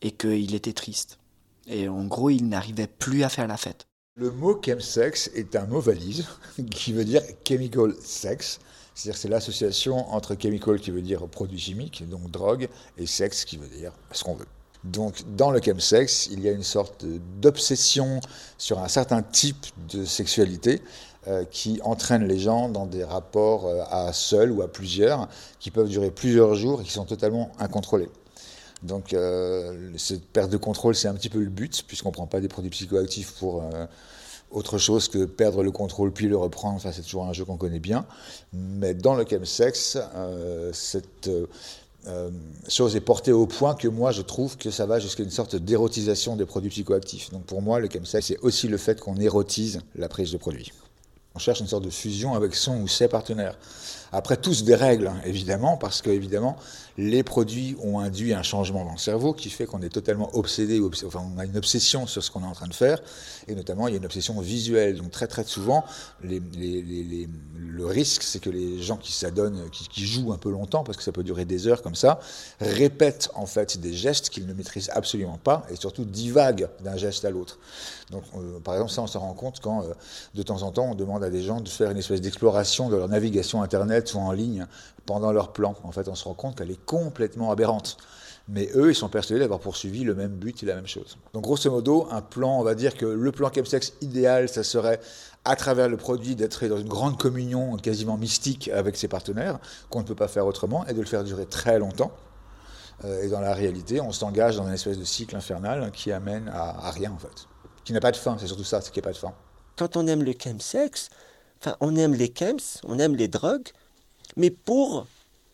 et 0.00 0.12
qu'il 0.12 0.54
était 0.54 0.72
triste. 0.72 1.18
Et 1.66 1.88
en 1.88 2.04
gros, 2.04 2.30
il 2.30 2.48
n'arrivait 2.48 2.86
plus 2.86 3.24
à 3.24 3.28
faire 3.28 3.46
la 3.46 3.56
fête. 3.56 3.86
Le 4.16 4.30
mot 4.30 4.60
chemsex 4.60 5.30
est 5.34 5.54
un 5.54 5.66
mot 5.66 5.80
valise 5.80 6.26
qui 6.70 6.92
veut 6.92 7.04
dire 7.04 7.22
chemical 7.46 7.94
sex. 8.00 8.58
C'est-à-dire 8.94 9.20
c'est 9.20 9.28
l'association 9.28 9.96
entre 10.12 10.36
chemical 10.40 10.80
qui 10.80 10.90
veut 10.90 11.02
dire 11.02 11.26
produit 11.28 11.58
chimique, 11.58 12.08
donc 12.08 12.30
drogue, 12.30 12.68
et 12.96 13.06
sexe 13.06 13.44
qui 13.44 13.56
veut 13.56 13.68
dire 13.68 13.92
ce 14.10 14.24
qu'on 14.24 14.34
veut. 14.34 14.48
Donc, 14.84 15.22
dans 15.36 15.50
le 15.50 15.60
chemsex, 15.60 16.28
il 16.30 16.40
y 16.40 16.48
a 16.48 16.52
une 16.52 16.62
sorte 16.62 17.04
d'obsession 17.40 18.20
sur 18.58 18.78
un 18.78 18.88
certain 18.88 19.22
type 19.22 19.66
de 19.90 20.04
sexualité 20.04 20.82
euh, 21.26 21.44
qui 21.44 21.80
entraîne 21.82 22.26
les 22.26 22.38
gens 22.38 22.68
dans 22.68 22.86
des 22.86 23.02
rapports 23.02 23.66
euh, 23.66 23.82
à 23.90 24.12
seuls 24.12 24.52
ou 24.52 24.62
à 24.62 24.68
plusieurs, 24.68 25.28
qui 25.58 25.70
peuvent 25.70 25.88
durer 25.88 26.10
plusieurs 26.10 26.54
jours 26.54 26.80
et 26.80 26.84
qui 26.84 26.92
sont 26.92 27.04
totalement 27.04 27.50
incontrôlés. 27.58 28.08
Donc, 28.84 29.12
euh, 29.12 29.90
cette 29.96 30.24
perte 30.26 30.50
de 30.50 30.56
contrôle, 30.56 30.94
c'est 30.94 31.08
un 31.08 31.14
petit 31.14 31.28
peu 31.28 31.40
le 31.40 31.50
but, 31.50 31.82
puisqu'on 31.86 32.10
ne 32.10 32.14
prend 32.14 32.28
pas 32.28 32.40
des 32.40 32.48
produits 32.48 32.70
psychoactifs 32.70 33.32
pour 33.32 33.64
autre 34.52 34.78
chose 34.78 35.08
que 35.08 35.24
perdre 35.24 35.64
le 35.64 35.72
contrôle 35.72 36.12
puis 36.12 36.28
le 36.28 36.36
reprendre. 36.36 36.76
Enfin, 36.76 36.92
c'est 36.92 37.02
toujours 37.02 37.26
un 37.26 37.32
jeu 37.32 37.44
qu'on 37.44 37.56
connaît 37.56 37.80
bien. 37.80 38.06
Mais 38.52 38.94
dans 38.94 39.16
le 39.16 39.26
chemsex, 39.28 39.98
cette 40.72 41.28
euh, 42.06 42.30
chose 42.68 42.96
est 42.96 43.00
portée 43.00 43.32
au 43.32 43.46
point 43.46 43.74
que 43.74 43.88
moi 43.88 44.12
je 44.12 44.22
trouve 44.22 44.56
que 44.56 44.70
ça 44.70 44.86
va 44.86 44.98
jusqu'à 45.00 45.22
une 45.22 45.30
sorte 45.30 45.56
d'érotisation 45.56 46.36
des 46.36 46.46
produits 46.46 46.70
psychoactifs. 46.70 47.30
Donc 47.30 47.44
pour 47.44 47.60
moi, 47.60 47.80
le 47.80 47.88
chemsex, 47.92 48.26
c'est 48.26 48.38
aussi 48.38 48.68
le 48.68 48.76
fait 48.76 49.00
qu'on 49.00 49.16
érotise 49.16 49.80
la 49.96 50.08
prise 50.08 50.32
de 50.32 50.36
produits. 50.36 50.72
On 51.34 51.38
cherche 51.38 51.60
une 51.60 51.66
sorte 51.66 51.84
de 51.84 51.90
fusion 51.90 52.34
avec 52.34 52.54
son 52.54 52.80
ou 52.80 52.88
ses 52.88 53.08
partenaires. 53.08 53.58
Après, 54.12 54.36
tous 54.36 54.64
des 54.64 54.74
règles, 54.74 55.10
évidemment, 55.24 55.76
parce 55.76 56.02
que 56.02 56.10
évidemment, 56.10 56.56
les 56.96 57.22
produits 57.22 57.76
ont 57.82 58.00
induit 58.00 58.34
un 58.34 58.42
changement 58.42 58.84
dans 58.84 58.92
le 58.92 58.98
cerveau 58.98 59.32
qui 59.32 59.50
fait 59.50 59.66
qu'on 59.66 59.82
est 59.82 59.88
totalement 59.88 60.30
obsédé, 60.34 60.80
enfin, 61.06 61.22
on 61.34 61.38
a 61.38 61.44
une 61.44 61.56
obsession 61.56 62.06
sur 62.06 62.22
ce 62.24 62.30
qu'on 62.30 62.42
est 62.42 62.46
en 62.46 62.52
train 62.52 62.66
de 62.66 62.74
faire, 62.74 63.00
et 63.46 63.54
notamment, 63.54 63.86
il 63.86 63.92
y 63.92 63.94
a 63.94 63.98
une 63.98 64.04
obsession 64.04 64.40
visuelle. 64.40 64.96
Donc, 64.96 65.10
très, 65.10 65.26
très 65.26 65.44
souvent, 65.44 65.84
les, 66.24 66.40
les, 66.56 66.82
les, 66.82 67.28
le 67.56 67.86
risque, 67.86 68.22
c'est 68.22 68.40
que 68.40 68.50
les 68.50 68.82
gens 68.82 68.96
qui 68.96 69.12
s'adonnent, 69.12 69.68
qui, 69.70 70.06
jouent 70.06 70.32
un 70.32 70.38
peu 70.38 70.50
longtemps, 70.50 70.84
parce 70.84 70.96
que 70.96 71.04
ça 71.04 71.12
peut 71.12 71.22
durer 71.22 71.44
des 71.44 71.66
heures 71.66 71.82
comme 71.82 71.94
ça, 71.94 72.18
répètent 72.60 73.30
en 73.34 73.46
fait 73.46 73.78
des 73.78 73.92
gestes 73.92 74.30
qu'ils 74.30 74.46
ne 74.46 74.54
maîtrisent 74.54 74.90
absolument 74.94 75.38
pas, 75.42 75.66
et 75.70 75.76
surtout 75.76 76.04
divaguent 76.04 76.68
d'un 76.82 76.96
geste 76.96 77.24
à 77.24 77.30
l'autre. 77.30 77.58
Donc, 78.10 78.24
euh, 78.36 78.58
par 78.60 78.74
exemple, 78.74 78.90
ça, 78.90 79.02
on 79.02 79.06
se 79.06 79.18
rend 79.18 79.34
compte 79.34 79.60
quand, 79.60 79.82
euh, 79.82 79.92
de 80.34 80.42
temps 80.42 80.62
en 80.62 80.72
temps, 80.72 80.90
on 80.90 80.94
demande 80.94 81.22
à 81.22 81.30
des 81.30 81.42
gens 81.42 81.60
de 81.60 81.68
faire 81.68 81.90
une 81.90 81.98
espèce 81.98 82.20
d'exploration 82.20 82.88
de 82.88 82.96
leur 82.96 83.08
navigation 83.08 83.62
Internet 83.62 83.97
ou 84.14 84.18
en 84.18 84.32
ligne 84.32 84.66
pendant 85.06 85.32
leur 85.32 85.52
plan. 85.52 85.74
En 85.84 85.92
fait, 85.92 86.08
on 86.08 86.14
se 86.14 86.24
rend 86.24 86.34
compte 86.34 86.56
qu'elle 86.56 86.70
est 86.70 86.84
complètement 86.84 87.50
aberrante. 87.50 87.96
Mais 88.48 88.70
eux, 88.74 88.90
ils 88.90 88.94
sont 88.94 89.10
persuadés 89.10 89.40
d'avoir 89.40 89.60
poursuivi 89.60 90.04
le 90.04 90.14
même 90.14 90.32
but 90.32 90.62
et 90.62 90.66
la 90.66 90.74
même 90.74 90.86
chose. 90.86 91.18
Donc, 91.34 91.42
grosso 91.42 91.70
modo, 91.70 92.08
un 92.10 92.22
plan, 92.22 92.58
on 92.58 92.62
va 92.62 92.74
dire 92.74 92.96
que 92.96 93.04
le 93.04 93.30
plan 93.30 93.50
chemsex 93.52 93.92
idéal, 94.00 94.48
ça 94.48 94.62
serait, 94.62 95.00
à 95.44 95.54
travers 95.54 95.88
le 95.88 95.98
produit, 95.98 96.34
d'être 96.34 96.66
dans 96.66 96.78
une 96.78 96.88
grande 96.88 97.18
communion 97.18 97.76
quasiment 97.76 98.16
mystique 98.16 98.68
avec 98.68 98.96
ses 98.96 99.08
partenaires, 99.08 99.58
qu'on 99.90 100.00
ne 100.00 100.04
peut 100.04 100.14
pas 100.14 100.28
faire 100.28 100.46
autrement, 100.46 100.86
et 100.86 100.94
de 100.94 101.00
le 101.00 101.06
faire 101.06 101.24
durer 101.24 101.44
très 101.44 101.78
longtemps. 101.78 102.10
Euh, 103.04 103.22
et 103.22 103.28
dans 103.28 103.40
la 103.40 103.52
réalité, 103.52 104.00
on 104.00 104.12
s'engage 104.12 104.56
dans 104.56 104.66
une 104.66 104.72
espèce 104.72 104.98
de 104.98 105.04
cycle 105.04 105.36
infernal 105.36 105.90
qui 105.92 106.10
amène 106.10 106.48
à, 106.48 106.86
à 106.86 106.90
rien, 106.90 107.12
en 107.12 107.18
fait 107.18 107.46
qui 107.88 107.94
n'a 107.94 108.00
pas 108.00 108.12
de 108.12 108.18
fin. 108.18 108.36
C'est 108.38 108.48
surtout 108.48 108.64
ça, 108.64 108.82
c'est 108.82 108.92
qu'il 108.92 109.00
n'y 109.00 109.06
a 109.06 109.08
pas 109.08 109.14
de 109.14 109.16
fin. 109.16 109.32
Quand 109.78 109.96
on 109.96 110.06
aime 110.06 110.22
le 110.22 110.34
chemsex, 110.38 111.08
enfin, 111.58 111.74
on 111.80 111.96
aime 111.96 112.12
les 112.12 112.30
chems, 112.38 112.58
on 112.84 112.98
aime 112.98 113.16
les 113.16 113.28
drogues, 113.28 113.68
mais 114.38 114.50
pour 114.50 115.06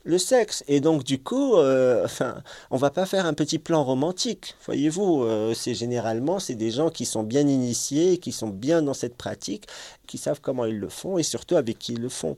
le 0.05 0.19
sexe. 0.19 0.63
Et 0.69 0.81
donc, 0.81 1.03
du 1.03 1.23
coup, 1.23 1.57
euh, 1.57 2.05
enfin, 2.05 2.43
on 2.71 2.77
va 2.77 2.91
pas 2.91 3.07
faire 3.07 3.27
un 3.27 3.35
petit 3.35 3.59
plan 3.59 3.83
romantique. 3.83 4.55
Voyez-vous, 4.67 5.23
euh, 5.25 5.55
c'est 5.55 5.75
généralement, 5.75 6.39
c'est 6.39 6.55
des 6.55 6.71
gens 6.71 6.91
qui 6.91 7.07
sont 7.07 7.23
bien 7.23 7.49
initiés, 7.49 8.19
qui 8.19 8.31
sont 8.31 8.49
bien 8.49 8.83
dans 8.83 8.95
cette 8.95 9.17
pratique, 9.17 9.67
qui 10.07 10.19
savent 10.19 10.41
comment 10.41 10.67
ils 10.67 10.79
le 10.79 10.89
font 10.89 11.19
et 11.19 11.23
surtout 11.23 11.57
avec 11.57 11.79
qui 11.79 11.95
ils 11.95 12.01
le 12.01 12.11
font. 12.11 12.37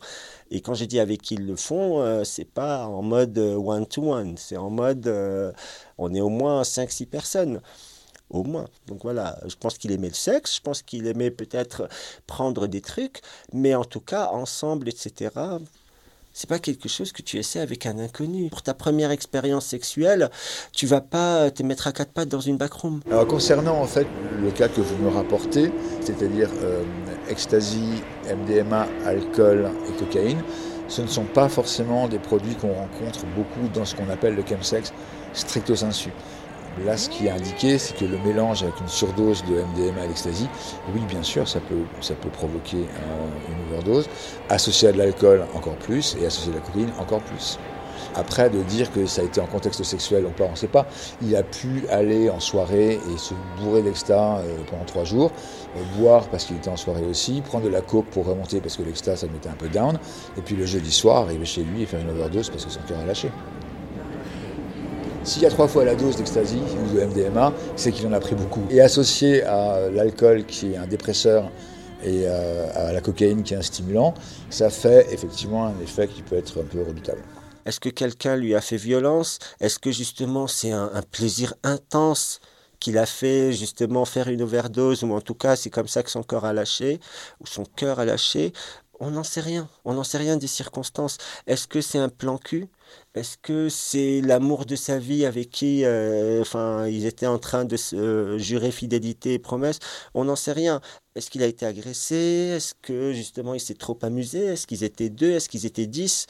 Et 0.51 0.61
quand 0.61 0.75
j'ai 0.75 0.87
dit 0.87 1.01
avec 1.01 1.21
qui 1.23 1.35
ils 1.35 1.47
le 1.47 1.57
font, 1.57 2.01
euh, 2.01 2.25
c'est 2.25 2.45
pas 2.45 2.87
en 2.87 3.03
mode 3.03 3.37
one-to-one, 3.39 4.37
c'est 4.37 4.57
en 4.57 4.71
mode, 4.71 5.13
on 5.99 6.15
est 6.15 6.21
au 6.21 6.29
moins 6.29 6.63
5-6 6.63 7.07
personnes 7.07 7.61
au 8.31 8.43
moins. 8.43 8.67
Donc 8.87 9.03
voilà, 9.03 9.39
je 9.47 9.55
pense 9.55 9.79
qu'il 9.79 9.93
aimait 9.93 10.09
le 10.09 10.15
sexe, 10.15 10.57
je 10.57 10.61
pense 10.61 10.83
qu'il 10.83 11.07
aimait 11.07 11.31
peut-être 11.31 11.89
prendre 12.27 12.67
des 12.67 12.81
trucs, 12.81 13.21
mais 13.53 13.75
en 13.75 13.85
tout 13.85 14.01
cas, 14.01 14.29
ensemble, 14.33 14.89
etc., 14.89 15.31
c'est 16.37 16.51
pas 16.51 16.59
quelque 16.59 16.87
chose 16.87 17.13
que 17.13 17.23
tu 17.23 17.39
essaies 17.39 17.61
avec 17.61 17.87
un 17.87 17.99
inconnu. 17.99 18.51
Pour 18.51 18.61
ta 18.61 18.75
première 18.75 19.11
expérience 19.11 19.65
sexuelle, 19.65 20.29
tu 20.71 20.85
vas 20.85 21.01
pas 21.01 21.51
te 21.51 21.63
mettre 21.63 21.87
à 21.87 21.93
quatre 21.93 22.13
pattes 22.13 22.29
dans 22.29 22.41
une 22.41 22.59
backroom. 22.59 23.01
Alors 23.11 23.27
concernant 23.27 23.81
en 23.81 23.87
fait 23.87 24.07
le 24.43 24.51
cas 24.51 24.69
que 24.69 24.83
vous 24.83 25.03
me 25.03 25.09
rapportez, 25.09 25.73
c'est-à-dire 26.03 26.51
euh, 26.63 26.83
ecstasy, 27.31 28.03
MDMA, 28.31 28.87
alcool 29.07 29.71
et 29.89 29.99
cocaïne, 29.99 30.43
ce 30.89 31.01
ne 31.01 31.07
sont 31.07 31.25
pas 31.25 31.49
forcément 31.49 32.07
des 32.07 32.19
produits 32.19 32.55
qu'on 32.55 32.75
rencontre 32.75 33.25
beaucoup 33.35 33.69
dans 33.73 33.87
ce 33.87 33.95
qu'on 33.95 34.11
appelle 34.11 34.35
le 34.35 34.45
chemsex 34.47 34.93
stricto 35.33 35.75
sensu. 35.75 36.11
Là, 36.85 36.97
ce 36.97 37.09
qui 37.09 37.27
est 37.27 37.31
indiqué, 37.31 37.79
c'est 37.79 37.97
que 37.97 38.05
le 38.05 38.19
mélange 38.19 38.63
avec 38.63 38.79
une 38.81 38.89
surdose 38.89 39.43
de 39.45 39.55
MDMA 39.55 40.03
à 40.03 40.07
l'ecstasy, 40.07 40.47
oui, 40.95 41.01
bien 41.09 41.23
sûr, 41.23 41.49
ça 41.49 41.59
peut, 41.61 41.85
ça 42.03 42.15
peut 42.15 42.29
provoquer 42.29 42.87
une 43.49 43.73
overdose. 43.73 44.09
Associé 44.51 44.89
à 44.89 44.93
de 44.93 44.99
l'alcool, 44.99 45.47
encore 45.55 45.77
plus, 45.77 46.17
et 46.21 46.27
associé 46.27 46.53
à 46.53 46.57
de 46.57 46.61
la 46.61 46.67
cocaïne, 46.67 46.93
encore 46.99 47.23
plus. 47.23 47.59
Après, 48.15 48.49
de 48.49 48.63
dire 48.63 48.91
que 48.93 49.07
ça 49.07 49.23
a 49.23 49.25
été 49.25 49.41
en 49.41 49.47
contexte 49.47 49.83
sexuel 49.83 50.25
ou 50.25 50.31
pas, 50.31 50.45
on 50.45 50.53
ne 50.53 50.57
sait 50.57 50.69
pas. 50.69 50.87
Il 51.23 51.37
a 51.37 51.43
pu 51.43 51.85
aller 51.91 52.31
en 52.31 52.41
soirée 52.41 52.95
et 52.95 53.19
se 53.19 53.35
bourrer 53.61 53.83
d'exta 53.83 54.39
euh, 54.39 54.57
pendant 54.71 54.85
trois 54.85 55.05
jours, 55.05 55.31
euh, 55.77 55.81
boire 55.99 56.27
parce 56.29 56.45
qu'il 56.45 56.57
était 56.57 56.71
en 56.71 56.77
soirée 56.77 57.05
aussi, 57.05 57.43
prendre 57.43 57.65
de 57.65 57.71
la 57.71 57.83
coke 57.83 58.07
pour 58.07 58.27
remonter 58.27 58.61
parce 58.61 58.77
que 58.77 58.83
l'exta, 58.83 59.17
ça 59.17 59.27
le 59.27 59.33
mettait 59.33 59.51
un 59.51 59.55
peu 59.55 59.69
down, 59.69 59.99
et 60.39 60.41
puis 60.41 60.57
le 60.57 60.65
jeudi 60.65 60.93
soir, 60.93 61.25
arriver 61.25 61.45
chez 61.45 61.63
lui 61.63 61.83
et 61.83 61.87
faire 61.87 62.01
une 62.01 62.11
overdose 62.11 62.49
parce 62.49 62.65
que 62.65 62.71
son 62.71 62.81
cœur 62.89 63.01
a 63.01 63.05
lâché. 63.05 63.31
S'il 65.27 65.43
y 65.43 65.47
a 65.47 65.51
trois 65.51 65.67
fois 65.67 65.85
la 65.85 65.97
dose 65.97 66.15
d'ecstasy 66.15 66.61
ou 66.61 66.95
de 66.95 67.05
MDMA, 67.05 67.53
c'est 67.75 67.91
qu'il 67.91 68.07
en 68.07 68.13
a 68.13 68.21
pris 68.21 68.37
beaucoup. 68.37 68.63
Et 68.71 68.81
associé 68.81 69.43
à 69.43 69.91
l'alcool 69.91 70.47
qui 70.47 70.73
est 70.73 70.77
un 70.77 70.87
dépresseur 70.87 71.51
et 72.05 72.23
euh, 72.27 72.69
à 72.77 72.93
la 72.93 73.01
cocaïne 73.01 73.43
qui 73.43 73.55
est 73.55 73.57
un 73.57 73.63
stimulant, 73.63 74.15
ça 74.51 74.71
fait 74.71 75.13
effectivement 75.13 75.67
un 75.67 75.75
effet 75.83 76.07
qui 76.07 76.23
peut 76.23 76.37
être 76.37 76.61
un 76.61 76.65
peu 76.65 76.81
redoutable. 76.81 77.19
Est-ce 77.65 77.81
que 77.81 77.89
quelqu'un 77.89 78.37
lui 78.37 78.55
a 78.55 78.61
fait 78.61 78.77
violence? 78.77 79.41
Est-ce 79.59 79.81
que 79.81 79.91
justement 79.91 80.47
c'est 80.47 80.71
un, 80.71 81.03
plaisir 81.11 81.55
intense 81.65 82.41
qu'il 82.79 82.97
a 82.97 83.05
fait 83.05 83.53
justement 83.53 84.05
faire 84.05 84.29
une 84.29 84.43
overdose, 84.43 85.03
ou 85.03 85.13
en 85.13 85.21
tout 85.21 85.35
cas 85.35 85.57
c'est 85.57 85.71
comme 85.71 85.89
ça 85.89 86.05
que 86.05 86.11
son 86.13 86.23
corps 86.23 86.45
a 86.45 86.53
lâché, 86.53 87.01
ou 87.41 87.49
son 87.49 87.65
cœur 87.65 87.99
a 87.99 88.05
lâché? 88.05 88.53
On 89.01 89.11
n'en 89.11 89.25
sait 89.25 89.41
rien. 89.41 89.69
On 89.85 89.95
n'en 89.95 90.05
sait 90.05 90.19
rien 90.19 90.37
des 90.37 90.47
circonstances. 90.47 91.19
Est-ce 91.49 91.67
que 91.67 91.81
c'est 91.81 91.99
un 91.99 92.09
plan 92.09 92.39
cul? 92.39 92.69
Est-ce 93.17 93.39
que 93.39 93.71
c'est 93.71 94.21
l'amour 94.21 94.67
de 94.67 94.77
sa 94.77 94.99
vie 94.99 95.25
avec 95.25 95.49
qui 95.49 95.87
euh, 95.87 96.43
enfin, 96.43 96.87
ils 96.87 97.07
étaient 97.07 97.27
en 97.27 97.39
train 97.39 97.65
de 97.65 97.79
se 97.79 97.97
euh, 97.97 98.39
jurer 98.39 98.71
fidélité 98.71 99.33
et 99.33 99.39
promesse? 99.39 99.79
On 100.13 100.25
n'en 100.25 100.37
sait 100.37 100.53
rien. 100.53 100.83
Est-ce 101.15 101.31
qu'il 101.31 101.43
a 101.43 101.47
été 101.47 101.65
agressé? 101.65 102.53
Est-ce 102.57 102.75
que 102.83 103.15
justement 103.15 103.55
il 103.55 103.61
s'est 103.61 103.75
trop 103.75 103.99
amusé? 104.03 104.45
Est-ce 104.45 104.67
qu'ils 104.67 104.85
étaient 104.85 105.09
deux? 105.09 105.31
Est-ce 105.31 105.49
qu'ils 105.49 105.65
étaient 105.65 105.87
dix? 105.87 106.27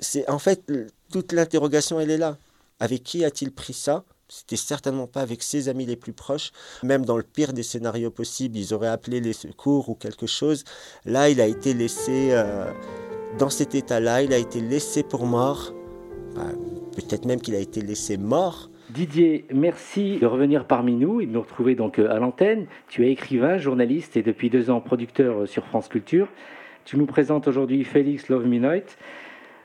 C'est 0.00 0.28
En 0.28 0.38
fait, 0.38 0.70
toute 1.10 1.32
l'interrogation, 1.32 1.98
elle 1.98 2.10
est 2.10 2.18
là. 2.18 2.36
Avec 2.78 3.04
qui 3.04 3.24
a-t-il 3.24 3.50
pris 3.50 3.72
ça? 3.72 4.04
C'était 4.28 4.56
certainement 4.56 5.06
pas 5.06 5.22
avec 5.22 5.42
ses 5.42 5.70
amis 5.70 5.86
les 5.86 5.96
plus 5.96 6.12
proches. 6.12 6.52
Même 6.82 7.06
dans 7.06 7.16
le 7.16 7.22
pire 7.22 7.54
des 7.54 7.62
scénarios 7.62 8.10
possibles, 8.10 8.58
ils 8.58 8.74
auraient 8.74 8.88
appelé 8.88 9.20
les 9.20 9.32
secours 9.32 9.88
ou 9.88 9.94
quelque 9.94 10.26
chose. 10.26 10.64
Là, 11.06 11.30
il 11.30 11.40
a 11.40 11.46
été 11.46 11.72
laissé 11.72 12.32
euh, 12.32 12.70
dans 13.38 13.50
cet 13.50 13.74
état-là. 13.74 14.22
Il 14.22 14.34
a 14.34 14.38
été 14.38 14.60
laissé 14.60 15.02
pour 15.02 15.24
mort. 15.24 15.72
Peut-être 16.94 17.24
même 17.24 17.40
qu'il 17.40 17.54
a 17.54 17.58
été 17.58 17.80
laissé 17.80 18.16
mort. 18.16 18.68
Didier, 18.90 19.46
merci 19.52 20.18
de 20.18 20.26
revenir 20.26 20.66
parmi 20.66 20.94
nous 20.94 21.20
et 21.20 21.26
de 21.26 21.32
nous 21.32 21.40
retrouver 21.40 21.74
donc 21.74 21.98
euh, 21.98 22.10
à 22.10 22.18
l'antenne. 22.18 22.66
Tu 22.88 23.06
es 23.06 23.12
écrivain, 23.12 23.56
journaliste 23.56 24.16
et 24.16 24.22
depuis 24.22 24.50
deux 24.50 24.70
ans 24.70 24.80
producteur 24.80 25.42
euh, 25.42 25.46
sur 25.46 25.64
France 25.64 25.88
Culture. 25.88 26.28
Tu 26.84 26.98
nous 26.98 27.06
présentes 27.06 27.48
aujourd'hui 27.48 27.84
Félix 27.84 28.28
Love 28.28 28.46
Me 28.46 28.58
Night. 28.58 28.98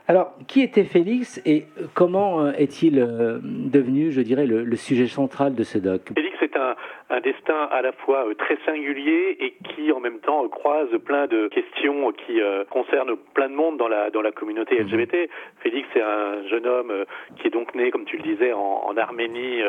Alors, 0.06 0.32
qui 0.46 0.62
était 0.62 0.84
Félix 0.84 1.42
et 1.44 1.66
comment 1.92 2.50
est-il 2.52 2.94
devenu, 2.94 4.10
je 4.10 4.22
dirais, 4.22 4.46
le, 4.46 4.76
sujet 4.76 5.06
central 5.06 5.54
de 5.54 5.64
ce 5.64 5.76
doc? 5.76 6.12
Félix 6.14 6.38
un, 6.58 6.76
un 7.10 7.20
destin 7.20 7.68
à 7.70 7.82
la 7.82 7.92
fois 7.92 8.26
euh, 8.26 8.34
très 8.34 8.58
singulier 8.66 9.36
et 9.40 9.54
qui 9.64 9.92
en 9.92 10.00
même 10.00 10.20
temps 10.20 10.46
croise 10.48 10.90
plein 11.04 11.26
de 11.26 11.48
questions 11.48 12.12
qui 12.12 12.40
euh, 12.40 12.64
concernent 12.70 13.16
plein 13.34 13.48
de 13.48 13.54
monde 13.54 13.78
dans 13.78 13.88
la 13.88 14.10
dans 14.10 14.22
la 14.22 14.32
communauté 14.32 14.76
mhm. 14.76 14.86
LGBT. 14.86 15.30
Félix 15.60 15.88
est 15.94 16.02
un 16.02 16.46
jeune 16.48 16.66
homme 16.66 16.90
euh, 16.90 17.04
qui 17.36 17.46
est 17.46 17.50
donc 17.50 17.74
né, 17.74 17.90
comme 17.90 18.04
tu 18.04 18.16
le 18.16 18.22
disais, 18.22 18.52
en, 18.52 18.82
en 18.84 18.96
Arménie 18.96 19.62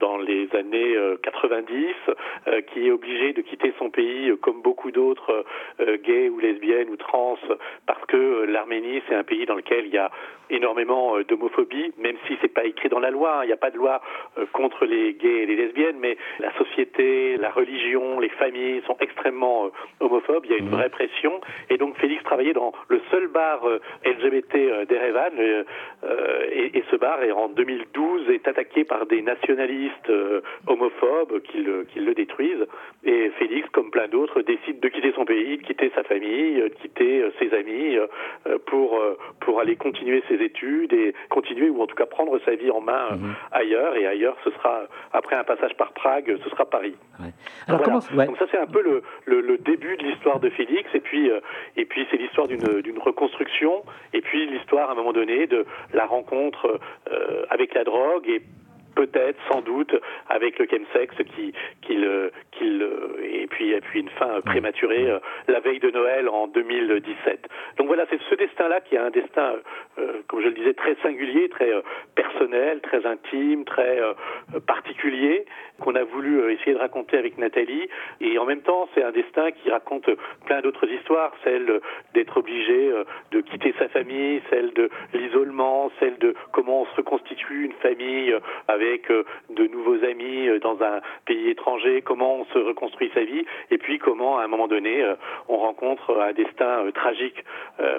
dans 0.00 0.16
les 0.18 0.48
années 0.54 0.96
90, 1.22 1.94
qui 2.68 2.86
est 2.86 2.90
obligé 2.90 3.32
de 3.32 3.42
quitter 3.42 3.72
son 3.78 3.90
pays 3.90 4.32
comme 4.40 4.62
beaucoup 4.62 4.90
d'autres 4.90 5.44
gays 5.80 6.28
ou 6.28 6.38
lesbiennes 6.38 6.90
ou 6.90 6.96
trans 6.96 7.36
parce 7.86 8.04
que 8.06 8.44
l'Arménie 8.44 9.02
c'est 9.08 9.14
un 9.14 9.24
pays 9.24 9.46
dans 9.46 9.54
lequel 9.54 9.86
il 9.86 9.92
y 9.92 9.98
a 9.98 10.10
énormément 10.50 11.20
d'homophobie, 11.20 11.92
même 11.98 12.16
si 12.26 12.36
c'est 12.40 12.52
pas 12.52 12.64
écrit 12.64 12.88
dans 12.88 13.00
la 13.00 13.10
loi. 13.10 13.38
Hein. 13.38 13.44
Il 13.44 13.46
n'y 13.48 13.52
a 13.52 13.58
pas 13.58 13.70
de 13.70 13.76
loi 13.76 14.00
contre 14.52 14.86
les 14.86 15.14
gays 15.14 15.42
et 15.42 15.46
les 15.46 15.56
lesbiennes, 15.56 15.98
mais 15.98 16.16
la 16.40 16.52
société 16.56 17.36
la 17.38 17.50
religion, 17.50 18.20
les 18.20 18.28
familles 18.30 18.82
sont 18.86 18.96
extrêmement 19.00 19.66
euh, 19.66 19.70
homophobes. 20.00 20.44
Il 20.44 20.50
y 20.50 20.54
a 20.54 20.58
une 20.58 20.66
mhm. 20.66 20.72
vraie 20.72 20.88
pression. 20.88 21.40
Et 21.70 21.76
donc 21.76 21.96
Félix 21.98 22.22
travaillait 22.24 22.52
dans 22.52 22.72
le 22.88 23.00
seul 23.10 23.28
bar 23.28 23.66
euh, 23.66 23.80
LGBT 24.04 24.54
euh, 24.54 24.84
d'Erevan. 24.84 25.32
Et, 26.52 26.82
ce 26.90 26.96
bar, 26.96 27.18
en 27.36 27.48
2012, 27.48 28.30
est 28.30 28.48
attaqué 28.48 28.84
par 28.84 29.04
des 29.06 29.20
nationalistes 29.20 30.10
homophobes 30.66 31.42
qui 31.42 31.58
le, 31.58 31.84
qui 31.84 32.00
le 32.00 32.14
détruisent. 32.14 32.66
Et 33.04 33.30
Félix, 33.38 33.68
comme 33.70 33.90
plein 33.90 34.08
d'autres, 34.08 34.40
décide 34.40 34.80
de 34.80 34.88
quitter 34.88 35.12
son 35.12 35.24
pays, 35.24 35.58
de 35.58 35.62
quitter 35.62 35.90
sa 35.94 36.02
famille, 36.04 36.54
de 36.54 36.68
quitter 36.68 37.24
ses 37.38 37.52
amis 37.54 37.98
pour, 38.66 38.98
pour 39.40 39.60
aller 39.60 39.76
continuer 39.76 40.22
ses 40.28 40.36
études 40.36 40.92
et 40.94 41.14
continuer, 41.28 41.68
ou 41.68 41.82
en 41.82 41.86
tout 41.86 41.96
cas 41.96 42.06
prendre 42.06 42.38
sa 42.44 42.54
vie 42.54 42.70
en 42.70 42.80
main 42.80 43.10
mhm. 43.10 43.34
ailleurs. 43.52 43.96
Et 43.96 44.06
ailleurs, 44.06 44.36
ce 44.44 44.50
sera, 44.50 44.84
après 45.12 45.36
un 45.36 45.44
passage 45.44 45.74
par 45.76 45.92
Prague, 45.92 46.17
ce 46.26 46.50
sera 46.50 46.64
Paris. 46.64 46.94
Alors, 47.66 47.82
comment, 47.82 47.98
Donc 47.98 48.36
ça 48.38 48.46
c'est 48.50 48.58
un 48.58 48.66
peu 48.66 48.82
le, 48.82 49.02
le, 49.40 49.58
début 49.58 49.96
de 49.96 50.04
l'histoire 50.04 50.40
de 50.40 50.50
Félix 50.50 50.88
et 50.94 51.00
puis 51.00 51.30
euh, 51.30 51.40
et 51.76 51.84
puis 51.84 52.06
c'est 52.10 52.16
l'histoire 52.16 52.46
d'une 52.48 52.98
reconstruction 52.98 53.82
et 54.12 54.20
puis 54.20 54.46
l'histoire 54.46 54.88
à 54.88 54.92
un 54.92 54.94
moment 54.94 55.12
donné 55.12 55.46
de 55.46 55.66
la 55.92 56.06
rencontre 56.06 56.80
euh, 57.10 57.44
avec 57.50 57.74
la 57.74 57.84
drogue 57.84 58.28
et 58.28 58.42
peut-être, 58.98 59.38
sans 59.48 59.60
doute, 59.60 59.94
avec 60.28 60.58
le 60.58 60.66
chemsex 60.66 61.14
qui, 61.36 61.52
qui 61.82 61.94
le, 61.94 62.32
qui 62.50 62.66
et 63.22 63.46
puis, 63.46 63.70
et 63.70 63.80
puis 63.80 64.00
une 64.00 64.08
fin 64.10 64.40
prématurée 64.40 65.08
euh, 65.08 65.20
la 65.46 65.60
veille 65.60 65.78
de 65.78 65.90
Noël 65.90 66.28
en 66.28 66.48
2017. 66.48 67.48
Donc 67.78 67.86
voilà, 67.86 68.06
c'est 68.10 68.18
ce 68.28 68.34
destin-là 68.34 68.80
qui 68.80 68.96
est 68.96 68.98
un 68.98 69.10
destin, 69.10 69.54
euh, 69.98 70.22
comme 70.26 70.40
je 70.40 70.48
le 70.48 70.54
disais, 70.54 70.74
très 70.74 70.96
singulier, 70.96 71.48
très 71.48 71.72
euh, 71.72 71.80
personnel, 72.16 72.80
très 72.80 73.06
intime, 73.06 73.64
très 73.64 74.00
particulier, 74.66 75.44
qu'on 75.80 75.94
a 75.94 76.02
voulu 76.02 76.52
essayer 76.52 76.74
de 76.74 76.78
raconter 76.78 77.16
avec 77.16 77.38
Nathalie. 77.38 77.88
Et 78.20 78.36
en 78.38 78.44
même 78.44 78.62
temps, 78.62 78.88
c'est 78.94 79.04
un 79.04 79.12
destin 79.12 79.52
qui 79.52 79.70
raconte 79.70 80.10
plein 80.46 80.60
d'autres 80.60 80.88
histoires, 80.88 81.32
celle 81.44 81.80
d'être 82.14 82.36
obligé 82.36 82.92
de 83.30 83.40
quitter 83.40 83.74
sa 83.78 83.88
famille, 83.88 84.42
celle 84.50 84.72
de 84.72 84.90
l'isolement, 85.14 85.92
celle 86.00 86.18
de 86.18 86.34
comment 86.52 86.82
on 86.82 86.86
se 86.86 86.96
reconstitue 86.96 87.64
une 87.64 87.72
famille 87.74 88.34
avec 88.66 88.87
avec 88.88 89.10
euh, 89.10 89.24
de 89.50 89.66
nouveaux 89.66 90.02
amis 90.04 90.48
euh, 90.48 90.58
dans 90.60 90.80
un 90.82 91.00
pays 91.26 91.48
étranger, 91.50 92.02
comment 92.02 92.40
on 92.40 92.44
se 92.46 92.58
reconstruit 92.58 93.10
sa 93.14 93.22
vie, 93.22 93.44
et 93.70 93.78
puis 93.78 93.98
comment 93.98 94.38
à 94.38 94.44
un 94.44 94.48
moment 94.48 94.68
donné 94.68 95.02
euh, 95.02 95.14
on 95.48 95.58
rencontre 95.58 96.18
un 96.20 96.32
destin 96.32 96.90
tragique. 96.94 97.44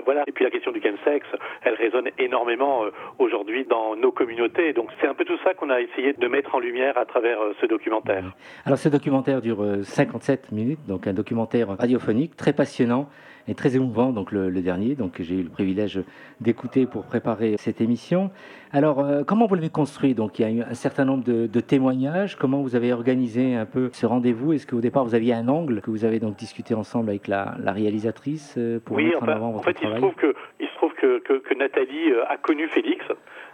voilà. 0.06 0.24
Et 0.28 0.32
puis 0.32 0.44
la 0.44 0.52
question 0.52 0.72
du 0.72 0.82
chemsex, 0.82 1.26
elle 1.64 1.76
résonne 1.76 2.10
énormément 2.18 2.84
aujourd'hui 3.18 3.66
dans 3.66 3.96
nos 3.96 4.12
communautés. 4.12 4.74
Donc 4.74 4.90
c'est 5.00 5.08
un 5.08 5.14
peu 5.14 5.26
tout 5.26 5.38
ça 5.44 5.54
qu'on 5.54 5.70
a 5.70 5.80
essayé 5.82 6.14
de 6.14 6.28
mettre 6.28 6.56
en 6.56 6.60
lumière 6.60 6.98
à 6.98 7.06
travers 7.06 7.40
ce 7.62 7.66
documentaire. 7.66 8.24
Alors 8.66 8.78
ce 8.78 8.90
documentaire 8.90 9.42
dure 9.42 9.64
57 9.84 10.52
minutes, 10.52 10.86
donc 10.88 11.08
un 11.08 11.14
documentaire 11.14 11.70
radiophonique 11.78 12.36
très 12.36 12.54
passionnant 12.54 13.10
et 13.48 13.56
très 13.56 13.76
émouvant, 13.76 14.12
donc 14.12 14.32
le, 14.32 14.52
dernier, 14.62 14.96
donc 14.96 15.22
j'ai 15.22 15.36
eu 15.36 15.44
le 15.44 15.50
privilège 15.50 16.02
d'écouter 16.42 16.86
pour 16.86 17.06
préparer 17.06 17.56
cette 17.58 17.82
émission. 17.82 18.32
Alors, 18.72 19.00
euh, 19.00 19.24
comment 19.26 19.48
vous 19.48 19.56
l'avez 19.56 19.70
construit? 19.70 20.14
Donc, 20.14 20.38
il 20.38 20.42
y 20.44 20.46
a 20.46 20.52
eu 20.52 20.62
un 20.62 20.76
certain 20.76 21.06
nombre 21.06 21.24
de, 21.24 21.60
témoignages. 21.60 22.36
Comment 22.36 22.62
vous 22.62 22.76
avez 22.76 22.94
organisé 22.94 23.56
un 23.56 23.66
peu 23.66 23.90
ce 23.94 24.06
rendez-vous? 24.06 24.54
Est-ce 24.54 24.68
qu'au 24.68 24.82
départ, 24.82 25.04
vous 25.04 25.16
aviez 25.16 25.34
un 25.34 25.48
angle 25.48 25.82
que 25.82 25.90
vous 25.90 26.06
avez 26.06 26.20
donc 26.20 26.36
discuté 26.36 26.74
ensemble 26.74 27.10
avec 27.10 27.28
la, 27.28 27.56
réalisatrice 27.66 28.56
euh, 28.58 28.80
pour 28.80 28.98
oui, 28.98 29.06
mettre 29.06 29.24
en 29.24 29.28
avant 29.28 29.52
votre 29.52 29.68
en 29.68 29.72
fait, 29.72 29.78
Il 29.82 29.90
se 29.90 29.96
trouve 29.96 30.16
que, 30.16 30.36
il 30.60 30.68
se 30.68 30.76
trouve 30.76 30.94
que, 30.94 31.20
que, 31.20 31.34
que 31.34 31.54
Nathalie 31.56 32.14
a 32.28 32.38
connu 32.38 32.68
Félix. 32.68 33.06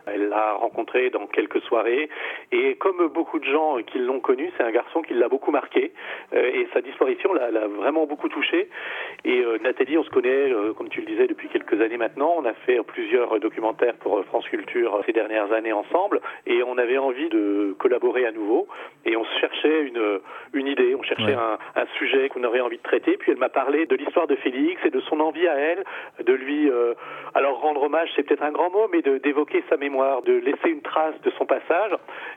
Elle 0.08 0.30
l'a 0.30 0.54
rencontré 0.54 1.10
dans 1.10 1.28
quelques 1.28 1.62
soirées. 1.62 2.10
Et 2.52 2.76
comme 2.76 3.08
beaucoup 3.08 3.40
de 3.40 3.46
gens 3.46 3.78
qui 3.86 4.00
l'ont 4.00 4.20
connu, 4.20 4.52
c'est 4.58 4.64
un 4.64 4.72
garçon 4.72 5.02
qui 5.02 5.14
l'a 5.14 5.28
beaucoup 5.28 5.52
marqué. 5.52 5.92
Euh, 6.34 6.52
et 6.54 6.68
sa 6.74 6.82
disparition 6.82 7.34
l'a 7.34 7.68
vraiment 7.68 8.06
beaucoup 8.06 8.30
touché. 8.30 8.70
Et 9.24 9.42
euh, 9.42 9.58
Nathalie, 9.64 9.98
on 9.98 10.04
se 10.04 10.10
connaît, 10.10 10.52
euh, 10.52 10.74
comme 10.74 10.90
tu 10.90 11.02
le 11.02 11.08
disais, 11.08 11.28
depuis 11.28 11.50
quelques 11.50 11.80
années 11.82 11.98
maintenant. 11.98 12.36
On 12.38 12.46
a 12.46 12.54
fait 12.54 12.80
plusieurs 12.84 13.40
documentaires 13.40 13.96
pour 13.96 14.24
France 14.26 14.48
Culture 14.48 15.02
ces 15.06 15.14
dernières 15.14 15.52
années 15.52 15.74
ensemble. 15.74 16.22
Et 16.46 16.62
on 16.64 16.78
avait 16.78 16.98
envie 16.98 17.30
de 17.30 17.76
collaborer 17.80 18.26
à 18.26 18.32
nouveau. 18.32 18.68
Et 19.06 19.18
on 19.18 19.26
cherchait 19.40 19.84
une, 19.84 20.20
une 20.54 20.68
idée, 20.68 20.96
on 20.96 21.04
cherchait 21.04 21.34
un, 21.34 21.58
un, 21.76 21.86
sujet 21.98 22.30
qu'on 22.30 22.44
aurait 22.44 22.62
envie 22.62 22.78
de 22.78 22.84
traiter. 22.84 23.18
Puis 23.18 23.32
elle 23.32 23.38
m'a 23.38 23.50
parlé 23.50 23.86
de 23.86 23.96
l'histoire 23.96 24.28
de 24.28 24.36
Félix 24.36 24.84
et 24.86 24.90
de 24.90 25.00
son 25.02 25.20
envie 25.20 25.48
à 25.48 25.56
elle 25.56 25.84
de 26.24 26.34
lui, 26.34 26.70
alors 27.34 27.62
rendre 27.62 27.84
hommage, 27.84 28.10
c'est 28.16 28.24
peut-être 28.24 28.44
un 28.44 28.52
grand 28.52 28.70
mot, 28.70 28.88
mais 28.92 29.02
d'évoquer 29.02 29.64
sa 29.70 29.78
mémoire 29.78 29.95
de 30.25 30.34
laisser 30.34 30.70
une 30.70 30.82
trace 30.82 31.20
de 31.22 31.32
son 31.38 31.46
passage. 31.46 31.92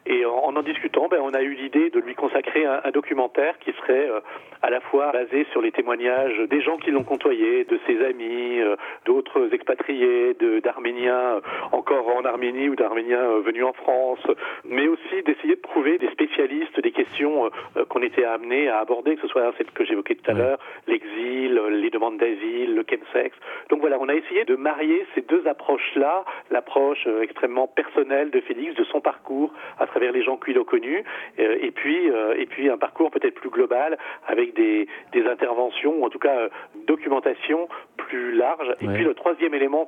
Et 0.07 0.25
en 0.25 0.57
en 0.59 0.63
discutant, 0.63 1.09
ben, 1.09 1.21
on 1.23 1.35
a 1.35 1.43
eu 1.43 1.55
l'idée 1.55 1.91
de 1.91 2.01
lui 2.01 2.15
consacrer 2.15 2.65
un, 2.65 2.91
documentaire 2.91 3.59
qui 3.61 3.73
serait 3.73 4.09
euh, 4.09 4.21
à 4.63 4.71
la 4.71 4.81
fois 4.81 5.13
basé 5.13 5.47
sur 5.53 5.61
les 5.61 5.71
témoignages 5.71 6.39
des 6.49 6.61
gens 6.61 6.79
qui 6.79 6.91
l'ont 6.91 7.05
côtoyé, 7.05 7.65
de 7.65 7.79
ses 7.87 8.05
amis, 8.05 8.59
euh, 8.59 8.77
d'autres 9.05 9.53
expatriés, 9.53 10.37
d'Arméniens 10.63 11.37
euh, 11.37 11.41
encore 11.73 12.09
en 12.09 12.25
Arménie 12.25 12.69
ou 12.69 12.77
d'Arméniens 12.77 13.39
venus 13.45 13.65
en 13.65 13.73
France, 13.73 14.27
mais 14.65 14.89
aussi 14.89 15.23
d'essayer 15.25 15.57
de 15.57 15.61
trouver 15.61 15.99
des 15.99 16.09
spécialistes 16.09 16.81
des 16.81 16.93
questions 16.93 17.51
qu'on 17.89 18.03
était 18.03 18.25
amenés 18.25 18.69
à 18.69 18.79
aborder, 18.79 19.17
que 19.17 19.23
ce 19.23 19.29
soit 19.29 19.53
celle 19.59 19.71
que 19.71 19.85
j'évoquais 19.85 20.15
tout 20.15 20.31
à 20.31 20.35
l'heure, 20.35 20.59
l'exil, 20.87 21.61
les 21.71 21.91
demandes 21.91 22.19
d'asile, 22.19 22.75
le 22.75 22.85
chemsex. 22.89 23.37
Donc 23.71 23.81
voilà, 23.81 23.99
on 24.01 24.09
a 24.09 24.15
essayé 24.15 24.45
de 24.45 24.57
marier 24.57 25.07
ces 25.15 25.23
deux 25.23 25.47
approches-là, 25.47 26.25
l'approche 26.51 27.07
extrêmement 27.23 27.48
personnel 27.67 28.31
de 28.31 28.41
Félix, 28.41 28.75
de 28.75 28.85
son 28.85 29.01
parcours 29.01 29.53
à 29.79 29.87
travers 29.87 30.13
les 30.13 30.23
gens 30.23 30.37
qu'il 30.37 30.59
a 30.59 30.65
connus, 30.65 31.05
euh, 31.39 31.59
et 31.61 31.71
puis 31.71 32.11
euh, 32.11 32.35
et 32.37 32.47
puis 32.47 32.69
un 32.69 32.79
parcours 32.79 33.11
peut-être 33.11 33.35
plus 33.35 33.51
global 33.51 33.99
avec 34.27 34.55
des, 34.55 34.87
des 35.13 35.27
interventions 35.27 36.01
ou 36.01 36.05
en 36.05 36.11
tout 36.11 36.19
cas 36.19 36.37
euh, 36.37 36.49
documentation 36.87 37.69
plus 37.97 38.33
large. 38.33 38.75
Et 38.81 38.87
puis 38.87 39.05
le 39.05 39.15
troisième 39.15 39.55
élément 39.55 39.87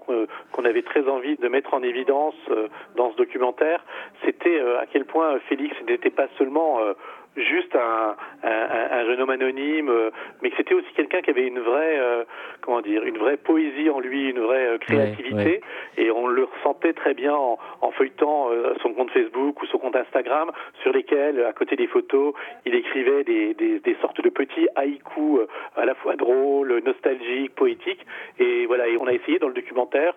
qu'on 0.53 0.65
avait 0.65 0.83
très 0.83 1.09
envie 1.09 1.37
de 1.37 1.49
mettre 1.49 1.73
en 1.73 1.83
évidence 1.83 2.35
dans 2.97 3.13
ce 3.13 3.17
documentaire, 3.17 3.83
c'était 4.25 4.61
à 4.61 4.85
quel 4.93 5.07
point 5.07 5.39
Félix 5.49 5.75
n'était 5.87 6.11
pas 6.11 6.27
seulement 6.37 6.81
juste 7.37 7.75
un, 7.77 8.17
un, 8.43 8.99
un, 8.99 9.05
jeune 9.07 9.21
homme 9.21 9.31
anonyme, 9.31 9.89
euh, 9.89 10.11
mais 10.43 10.51
que 10.51 10.57
c'était 10.57 10.75
aussi 10.75 10.93
quelqu'un 10.95 11.21
qui 11.21 11.31
avait 11.31 11.47
une 11.47 11.61
vraie, 11.61 11.99
euh, 11.99 12.25
comment 12.61 12.81
dire, 12.81 13.05
une 13.05 13.19
vraie 13.19 13.37
poésie 13.37 13.89
en 13.89 14.01
lui, 14.01 14.31
une 14.31 14.41
vraie 14.41 14.67
euh, 14.67 14.79
créativité, 14.79 15.61
et 15.97 16.11
on 16.11 16.27
le 16.27 16.45
ressentait 16.45 16.93
très 16.93 17.15
bien 17.15 17.35
en, 17.35 17.59
en 17.81 17.91
feuilletant 17.93 18.49
son 18.83 18.93
compte 18.93 19.11
Facebook 19.11 19.63
ou 19.63 19.67
son 19.67 19.79
compte 19.79 19.97
Instagram, 19.97 20.51
sur 20.83 20.93
lesquels, 20.93 21.45
à 21.45 21.53
côté 21.53 21.77
des 21.77 21.87
photos, 21.87 22.35
il 22.67 22.75
écrivait 22.75 23.25
des, 23.25 23.55
des, 23.55 23.79
des 23.79 23.97
sortes 24.01 24.21
de 24.21 24.29
petits 24.29 24.69
haïkus 24.77 25.47
à 25.77 25.85
la 25.85 25.95
fois 25.95 26.17
drôles, 26.17 26.83
nostalgiques, 26.85 27.55
poétiques, 27.55 28.05
et 28.39 28.67
voilà, 28.67 28.89
et 28.89 28.97
on 28.97 29.07
a 29.07 29.13
essayé 29.13 29.39
dans 29.39 29.49
le 29.49 29.55
documentaire 29.55 30.15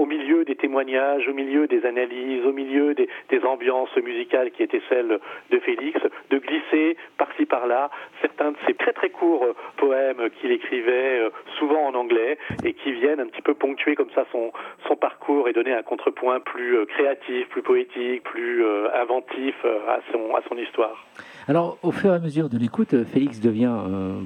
au 0.00 0.06
milieu 0.06 0.46
des 0.46 0.56
témoignages, 0.56 1.28
au 1.28 1.34
milieu 1.34 1.66
des 1.66 1.84
analyses, 1.84 2.46
au 2.46 2.52
milieu 2.52 2.94
des, 2.94 3.06
ambiances 3.44 3.94
musicales 3.96 4.50
qui 4.50 4.62
étaient 4.62 4.82
celles 4.88 5.18
de 5.50 5.58
Félix, 5.58 6.00
de 6.30 6.38
glisser 6.38 6.96
par-ci 7.18 7.44
par-là 7.44 7.90
certains 8.20 8.52
de 8.52 8.56
ces 8.66 8.74
très 8.74 8.92
très 8.92 9.10
courts 9.10 9.44
euh, 9.44 9.54
poèmes 9.76 10.30
qu'il 10.40 10.52
écrivait, 10.52 11.20
euh, 11.20 11.30
souvent 11.58 11.86
en 11.86 11.94
anglais, 11.94 12.38
et 12.64 12.74
qui 12.74 12.92
viennent 12.92 13.20
un 13.20 13.26
petit 13.26 13.42
peu 13.42 13.54
ponctuer 13.54 13.94
comme 13.94 14.10
ça 14.14 14.24
son, 14.32 14.52
son 14.88 14.96
parcours 14.96 15.48
et 15.48 15.52
donner 15.52 15.72
un 15.72 15.82
contrepoint 15.82 16.40
plus 16.40 16.76
euh, 16.78 16.86
créatif, 16.86 17.48
plus 17.48 17.62
poétique, 17.62 18.22
plus 18.22 18.64
inventif 18.94 19.54
à 19.64 20.00
son, 20.12 20.34
à 20.34 20.40
son 20.48 20.56
histoire. 20.56 21.06
Alors, 21.48 21.78
au 21.82 21.92
fur 21.92 22.12
et 22.12 22.14
à 22.14 22.18
mesure 22.18 22.48
de 22.48 22.58
l'écoute, 22.58 23.04
Félix 23.04 23.40
devient, 23.40 23.76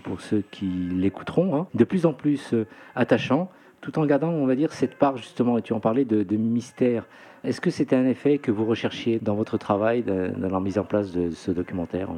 pour 0.05 0.21
ceux 0.21 0.43
qui 0.51 0.67
l'écouteront, 0.67 1.57
hein, 1.57 1.67
de 1.75 1.85
plus 1.85 2.07
en 2.07 2.13
plus 2.13 2.55
attachant 2.95 3.49
tout 3.85 3.99
en 3.99 4.07
gardant, 4.07 4.31
on 4.31 4.47
va 4.47 4.57
dire, 4.57 4.73
cette 4.73 4.95
part 4.95 5.19
justement, 5.19 5.59
et 5.59 5.63
tu 5.63 5.75
en 5.75 5.81
parlais, 5.81 6.07
de, 6.07 6.23
de 6.23 6.37
mystère. 6.37 7.07
Est-ce 7.45 7.61
que 7.61 7.69
c'était 7.69 7.97
un 7.97 8.07
effet 8.07 8.39
que 8.39 8.51
vous 8.51 8.65
recherchiez 8.65 9.19
dans 9.19 9.35
votre 9.35 9.59
travail, 9.59 10.03
dans 10.03 10.49
la 10.49 10.61
mise 10.61 10.79
en 10.79 10.85
place 10.85 11.13
de 11.13 11.31
ce 11.31 11.51
documentaire 11.51 12.09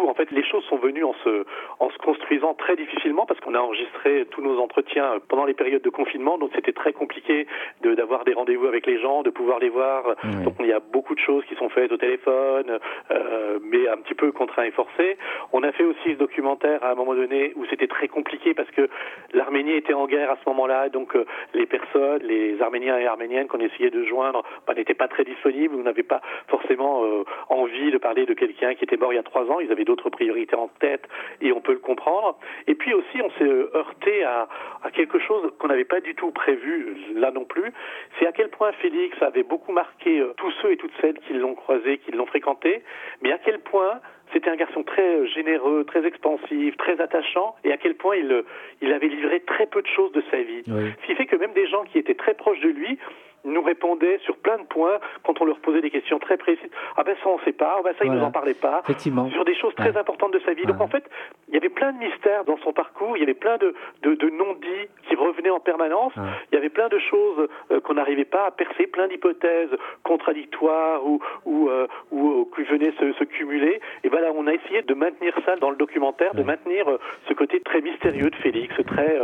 tout. 0.00 0.08
En 0.08 0.14
fait, 0.14 0.30
les 0.30 0.44
choses 0.44 0.64
sont 0.64 0.76
venues 0.76 1.04
en 1.04 1.14
se, 1.24 1.44
en 1.78 1.90
se 1.90 1.98
construisant 1.98 2.54
très 2.54 2.76
difficilement 2.76 3.26
parce 3.26 3.40
qu'on 3.40 3.54
a 3.54 3.58
enregistré 3.58 4.26
tous 4.30 4.42
nos 4.42 4.58
entretiens 4.58 5.18
pendant 5.28 5.44
les 5.44 5.54
périodes 5.54 5.82
de 5.82 5.90
confinement, 5.90 6.38
donc 6.38 6.50
c'était 6.54 6.72
très 6.72 6.92
compliqué 6.92 7.46
d'avoir 7.82 8.24
des 8.24 8.32
rendez-vous 8.32 8.66
avec 8.66 8.86
les 8.86 8.98
gens, 9.00 9.22
de 9.22 9.30
pouvoir 9.30 9.58
les 9.58 9.68
voir. 9.68 10.16
Donc 10.44 10.54
il 10.60 10.66
y 10.66 10.72
a 10.72 10.80
beaucoup 10.80 11.14
de 11.14 11.20
choses 11.20 11.44
qui 11.46 11.54
sont 11.56 11.68
faites 11.68 11.92
au 11.92 11.96
téléphone, 11.96 12.78
euh, 13.10 13.58
mais 13.62 13.88
un 13.88 13.96
petit 13.98 14.14
peu 14.14 14.32
contraint 14.32 14.64
et 14.64 14.70
forcé. 14.70 15.16
On 15.52 15.62
a 15.62 15.72
fait 15.72 15.84
aussi 15.84 16.12
ce 16.12 16.18
documentaire 16.18 16.82
à 16.84 16.92
un 16.92 16.94
moment 16.94 17.14
donné 17.14 17.52
où 17.56 17.64
c'était 17.66 17.86
très 17.86 18.08
compliqué 18.08 18.54
parce 18.54 18.70
que 18.70 18.88
l'Arménie 19.32 19.74
était 19.74 19.94
en 19.94 20.06
guerre 20.06 20.30
à 20.30 20.36
ce 20.42 20.48
moment-là, 20.48 20.88
donc 20.88 21.14
euh, 21.16 21.24
les 21.54 21.66
personnes, 21.66 22.22
les 22.22 22.60
Arméniens 22.62 22.98
et 22.98 23.06
Arméniennes 23.06 23.48
qu'on 23.48 23.60
essayait 23.60 23.90
de 23.90 24.04
joindre, 24.04 24.42
bah, 24.66 24.74
n'étaient 24.74 24.94
pas 24.94 25.08
très 25.08 25.24
disponibles, 25.24 25.74
on 25.78 25.82
n'avait 25.82 26.02
pas 26.02 26.20
forcément 26.48 27.04
euh, 27.04 27.24
envie 27.48 27.90
de 27.90 27.98
parler 27.98 28.26
de 28.26 28.34
quelqu'un 28.34 28.74
qui 28.74 28.84
était 28.84 28.96
mort 28.96 29.12
il 29.12 29.16
y 29.16 29.18
a 29.18 29.22
trois 29.22 29.44
ans, 29.50 29.60
ils 29.60 29.70
avaient 29.70 29.84
d'autres 29.90 30.10
priorités 30.10 30.54
en 30.54 30.68
tête 30.78 31.02
et 31.40 31.52
on 31.52 31.60
peut 31.60 31.72
le 31.72 31.78
comprendre. 31.78 32.38
Et 32.68 32.74
puis 32.74 32.94
aussi, 32.94 33.20
on 33.22 33.30
s'est 33.32 33.76
heurté 33.76 34.22
à, 34.22 34.48
à, 34.84 34.90
quelque 34.90 35.18
chose 35.18 35.52
qu'on 35.58 35.68
n'avait 35.68 35.84
pas 35.84 36.00
du 36.00 36.14
tout 36.14 36.30
prévu 36.30 36.96
là 37.14 37.32
non 37.32 37.44
plus. 37.44 37.72
C'est 38.18 38.26
à 38.26 38.32
quel 38.32 38.50
point 38.50 38.70
Félix 38.72 39.20
avait 39.20 39.42
beaucoup 39.42 39.72
marqué 39.72 40.20
euh, 40.20 40.32
tous 40.36 40.52
ceux 40.62 40.72
et 40.72 40.76
toutes 40.76 40.92
celles 41.00 41.18
qui 41.26 41.32
l'ont 41.32 41.54
croisé, 41.54 41.98
qui 41.98 42.12
l'ont 42.12 42.26
fréquenté, 42.26 42.82
mais 43.20 43.32
à 43.32 43.38
quel 43.38 43.58
point 43.58 44.00
c'était 44.32 44.50
un 44.50 44.56
garçon 44.56 44.84
très 44.84 45.26
généreux, 45.26 45.84
très 45.84 46.06
expansif, 46.06 46.76
très 46.76 47.00
attachant, 47.00 47.56
et 47.64 47.72
à 47.72 47.76
quel 47.76 47.96
point 47.96 48.14
il, 48.14 48.44
il 48.80 48.92
avait 48.92 49.08
livré 49.08 49.40
très 49.40 49.66
peu 49.66 49.82
de 49.82 49.88
choses 49.88 50.12
de 50.12 50.22
sa 50.30 50.40
vie. 50.40 50.62
Ce 50.66 51.06
qui 51.06 51.16
fait 51.16 51.26
que 51.26 51.34
même 51.34 51.52
des 51.52 51.66
gens 51.66 51.82
qui 51.82 51.98
étaient 51.98 52.14
très 52.14 52.34
proches 52.34 52.60
de 52.60 52.68
lui 52.68 52.96
nous 53.44 53.62
répondaient 53.62 54.18
sur 54.24 54.36
plein 54.36 54.58
de 54.58 54.64
points 54.64 54.98
quand 55.24 55.40
on 55.40 55.44
leur 55.44 55.58
posait 55.60 55.80
des 55.80 55.90
questions 55.90 56.18
très 56.18 56.36
précises. 56.36 56.70
Ah 56.96 57.04
ben 57.04 57.16
ça 57.22 57.28
on 57.28 57.38
sait 57.40 57.52
pas, 57.52 57.76
ah 57.78 57.82
ben 57.82 57.94
ça 57.98 58.04
il 58.04 58.12
nous 58.12 58.22
en 58.22 58.30
parlait 58.30 58.54
pas. 58.54 58.82
Sur 59.30 59.44
des 59.44 59.54
choses 59.54 59.74
très 59.74 59.96
importantes 59.96 60.32
de 60.32 60.40
sa 60.40 60.52
vie. 60.52 60.64
Donc 60.64 60.80
en 60.80 60.88
fait, 60.88 61.04
il 61.48 61.54
y 61.54 61.56
avait 61.56 61.68
plein 61.68 61.92
de 61.92 61.98
mystères 61.98 62.44
dans 62.44 62.58
son 62.58 62.72
parcours, 62.72 63.16
il 63.16 63.20
y 63.20 63.22
avait 63.22 63.34
plein 63.34 63.56
de, 63.58 63.74
de, 64.02 64.14
de 64.14 64.30
non-dits 64.30 64.88
qui 65.08 65.14
revenaient 65.16 65.50
en 65.50 65.60
permanence, 65.60 66.12
il 66.16 66.54
y 66.54 66.58
avait 66.58 66.68
plein 66.68 66.88
de 66.88 66.98
choses 66.98 67.48
euh, 67.70 67.80
qu'on 67.80 67.94
n'arrivait 67.94 68.24
pas 68.24 68.46
à 68.46 68.50
percer, 68.50 68.86
plein 68.86 69.08
d'hypothèses 69.08 69.70
contradictoires 70.04 71.06
ou, 71.06 71.20
ou, 71.44 71.68
euh, 71.68 71.86
ou, 72.10 72.48
qui 72.54 72.62
venaient 72.62 72.92
se, 72.98 73.12
se, 73.12 73.24
cumuler. 73.24 73.80
Et 74.04 74.08
voilà, 74.08 74.32
on 74.34 74.46
a 74.46 74.54
essayé 74.54 74.82
de 74.82 74.94
maintenir 74.94 75.34
ça 75.44 75.56
dans 75.56 75.70
le 75.70 75.76
documentaire, 75.76 76.34
de 76.34 76.42
maintenir 76.42 76.88
euh, 76.88 76.98
ce 77.28 77.34
côté 77.34 77.60
très 77.60 77.80
mystérieux 77.80 78.30
de 78.30 78.36
Félix, 78.36 78.74
très, 78.86 79.20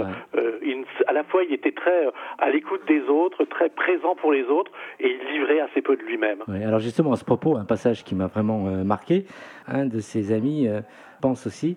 à 1.06 1.12
la 1.12 1.24
fois 1.24 1.42
il 1.44 1.52
était 1.52 1.72
très 1.72 2.08
à 2.38 2.50
l'écoute 2.50 2.84
des 2.86 3.02
autres, 3.08 3.44
très 3.44 3.68
présent 3.68 4.05
pour 4.14 4.32
les 4.32 4.44
autres 4.44 4.70
et 5.00 5.08
livrait 5.32 5.60
assez 5.60 5.82
peu 5.82 5.96
de 5.96 6.02
lui-même. 6.02 6.42
alors 6.48 6.80
justement, 6.80 7.12
à 7.12 7.16
ce 7.16 7.24
propos, 7.24 7.56
un 7.56 7.64
passage 7.64 8.04
qui 8.04 8.14
m'a 8.14 8.26
vraiment 8.26 8.68
euh, 8.68 8.84
marqué, 8.84 9.26
un 9.66 9.86
de 9.86 10.00
ses 10.00 10.32
amis 10.32 10.68
euh, 10.68 10.80
pense 11.20 11.46
aussi 11.46 11.76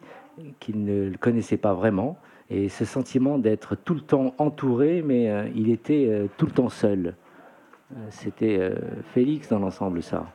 qu'il 0.59 0.83
ne 0.83 1.09
le 1.09 1.17
connaissait 1.17 1.57
pas 1.57 1.73
vraiment 1.73 2.17
et 2.49 2.69
ce 2.69 2.85
sentiment 2.85 3.37
d'être 3.37 3.75
tout 3.75 3.93
le 3.93 4.01
temps 4.01 4.33
entouré, 4.37 5.03
mais 5.05 5.29
euh, 5.29 5.47
il 5.55 5.69
était 5.69 6.27
tout 6.37 6.45
le 6.45 6.51
temps 6.51 6.69
seul. 6.69 7.15
C'était 8.09 8.71
Félix 9.13 9.49
dans 9.49 9.57
l'ensemble, 9.57 10.03
ça. 10.03 10.27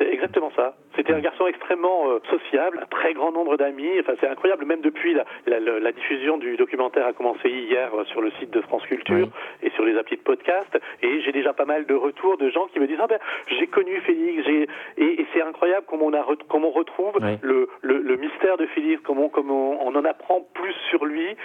C'est 0.00 0.08
exactement 0.14 0.50
ça. 0.56 0.76
C'était 0.96 1.12
un 1.12 1.20
garçon 1.20 1.46
extrêmement 1.46 2.08
euh, 2.08 2.20
sociable, 2.30 2.80
un 2.82 2.86
très 2.86 3.12
grand 3.12 3.32
nombre 3.32 3.58
d'amis. 3.58 4.00
Enfin, 4.00 4.14
c'est 4.18 4.28
incroyable, 4.28 4.64
même 4.64 4.80
depuis 4.80 5.12
la, 5.12 5.26
la, 5.46 5.60
la, 5.60 5.92
diffusion 5.92 6.38
du 6.38 6.56
documentaire 6.56 7.06
a 7.06 7.12
commencé 7.12 7.50
hier 7.50 7.94
euh, 7.94 8.04
sur 8.06 8.22
le 8.22 8.30
site 8.40 8.50
de 8.50 8.62
France 8.62 8.82
Culture 8.84 9.28
et 9.62 9.68
sur 9.70 9.84
les 9.84 9.98
applis 9.98 10.16
de 10.16 10.22
podcast. 10.22 10.78
Et 11.02 11.20
j'ai 11.20 11.32
déjà 11.32 11.52
pas 11.52 11.66
mal 11.66 11.84
de 11.84 11.94
retours 11.94 12.38
de 12.38 12.48
gens 12.48 12.66
qui 12.68 12.80
me 12.80 12.86
disent 12.86 12.98
ah 12.98 13.08
ben 13.08 13.18
j'ai 13.58 13.66
connu 13.66 14.00
Félix, 14.00 14.42
j'ai 14.46 14.68
et, 14.96 15.20
et 15.20 15.26
c'est 15.34 15.42
incroyable 15.42 15.84
comment 15.86 16.06
on 16.06 16.14
a 16.14 16.24
comment 16.48 16.68
on 16.68 16.72
retrouve 16.72 17.18
le, 17.42 17.68
le, 17.82 17.98
le, 17.98 18.16
mystère 18.16 18.56
de 18.56 18.64
Félix, 18.66 19.02
comment 19.04 19.28
comment 19.28 19.84
on 19.84 19.94
en 19.94 20.04
apprend 20.06 20.46
plus 20.54 20.74
sur 20.88 21.04
lui 21.04 21.36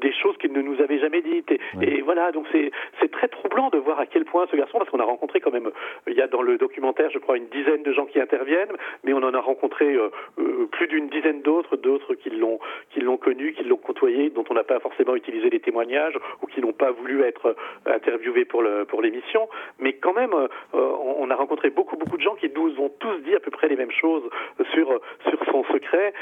des 0.00 0.12
choses 0.12 0.36
qu'il 0.38 0.52
ne 0.52 0.62
nous 0.62 0.80
avait 0.80 0.98
jamais 0.98 1.22
dites. 1.22 1.52
Et, 1.82 2.00
voilà, 2.02 2.32
donc 2.32 2.46
c'est 2.52 2.70
c'est 3.00 3.10
très 3.10 3.28
troublant 3.28 3.68
de 3.70 3.78
voir 3.78 3.98
à 4.00 4.06
quel 4.06 4.24
point 4.24 4.46
ce 4.50 4.56
garçon, 4.56 4.78
parce 4.78 4.90
qu'on 4.90 5.00
a 5.00 5.04
rencontré 5.04 5.40
quand 5.40 5.52
même, 5.52 5.70
il 6.06 6.14
y 6.14 6.20
a 6.20 6.26
dans 6.26 6.42
le 6.42 6.58
documentaire, 6.58 7.10
je 7.10 7.18
crois, 7.18 7.36
une 7.36 7.48
dizaine 7.48 7.82
de 7.82 7.92
gens 7.92 8.06
qui 8.06 8.20
interviennent, 8.20 8.72
mais 9.04 9.12
on 9.12 9.22
en 9.22 9.34
a 9.34 9.40
rencontré 9.40 9.94
euh, 9.94 10.10
euh, 10.38 10.66
plus 10.70 10.86
d'une 10.86 11.08
dizaine 11.08 11.42
d'autres, 11.42 11.76
d'autres 11.76 12.14
qui 12.14 12.30
l'ont 12.30 12.58
qui 12.90 13.00
l'ont 13.00 13.16
connu, 13.16 13.52
qui 13.52 13.64
l'ont 13.64 13.76
côtoyé, 13.76 14.30
dont 14.30 14.44
on 14.50 14.54
n'a 14.54 14.64
pas 14.64 14.80
forcément 14.80 15.14
utilisé 15.14 15.50
les 15.50 15.60
témoignages 15.60 16.18
ou 16.42 16.46
qui 16.46 16.60
n'ont 16.60 16.72
pas 16.72 16.90
voulu 16.90 17.22
être 17.22 17.46
euh, 17.86 17.94
interviewés 17.94 18.44
pour 18.44 18.62
le 18.62 18.84
pour 18.84 19.02
l'émission. 19.02 19.48
Mais 19.78 19.94
quand 19.94 20.12
même, 20.12 20.34
on 20.72 21.30
a 21.30 21.34
rencontré 21.34 21.70
beaucoup 21.70 21.96
beaucoup 21.96 22.16
de 22.16 22.22
gens 22.22 22.34
qui 22.34 22.50
nous 22.54 22.78
ont 22.80 22.90
tous 22.98 23.18
dit 23.24 23.34
à 23.34 23.40
peu 23.40 23.50
près 23.50 23.68
les 23.68 23.76
mêmes 23.76 23.90
choses 23.90 24.28
sur 24.72 25.00
sur 25.28 25.44
son 25.50 25.64
secret. 25.64 26.12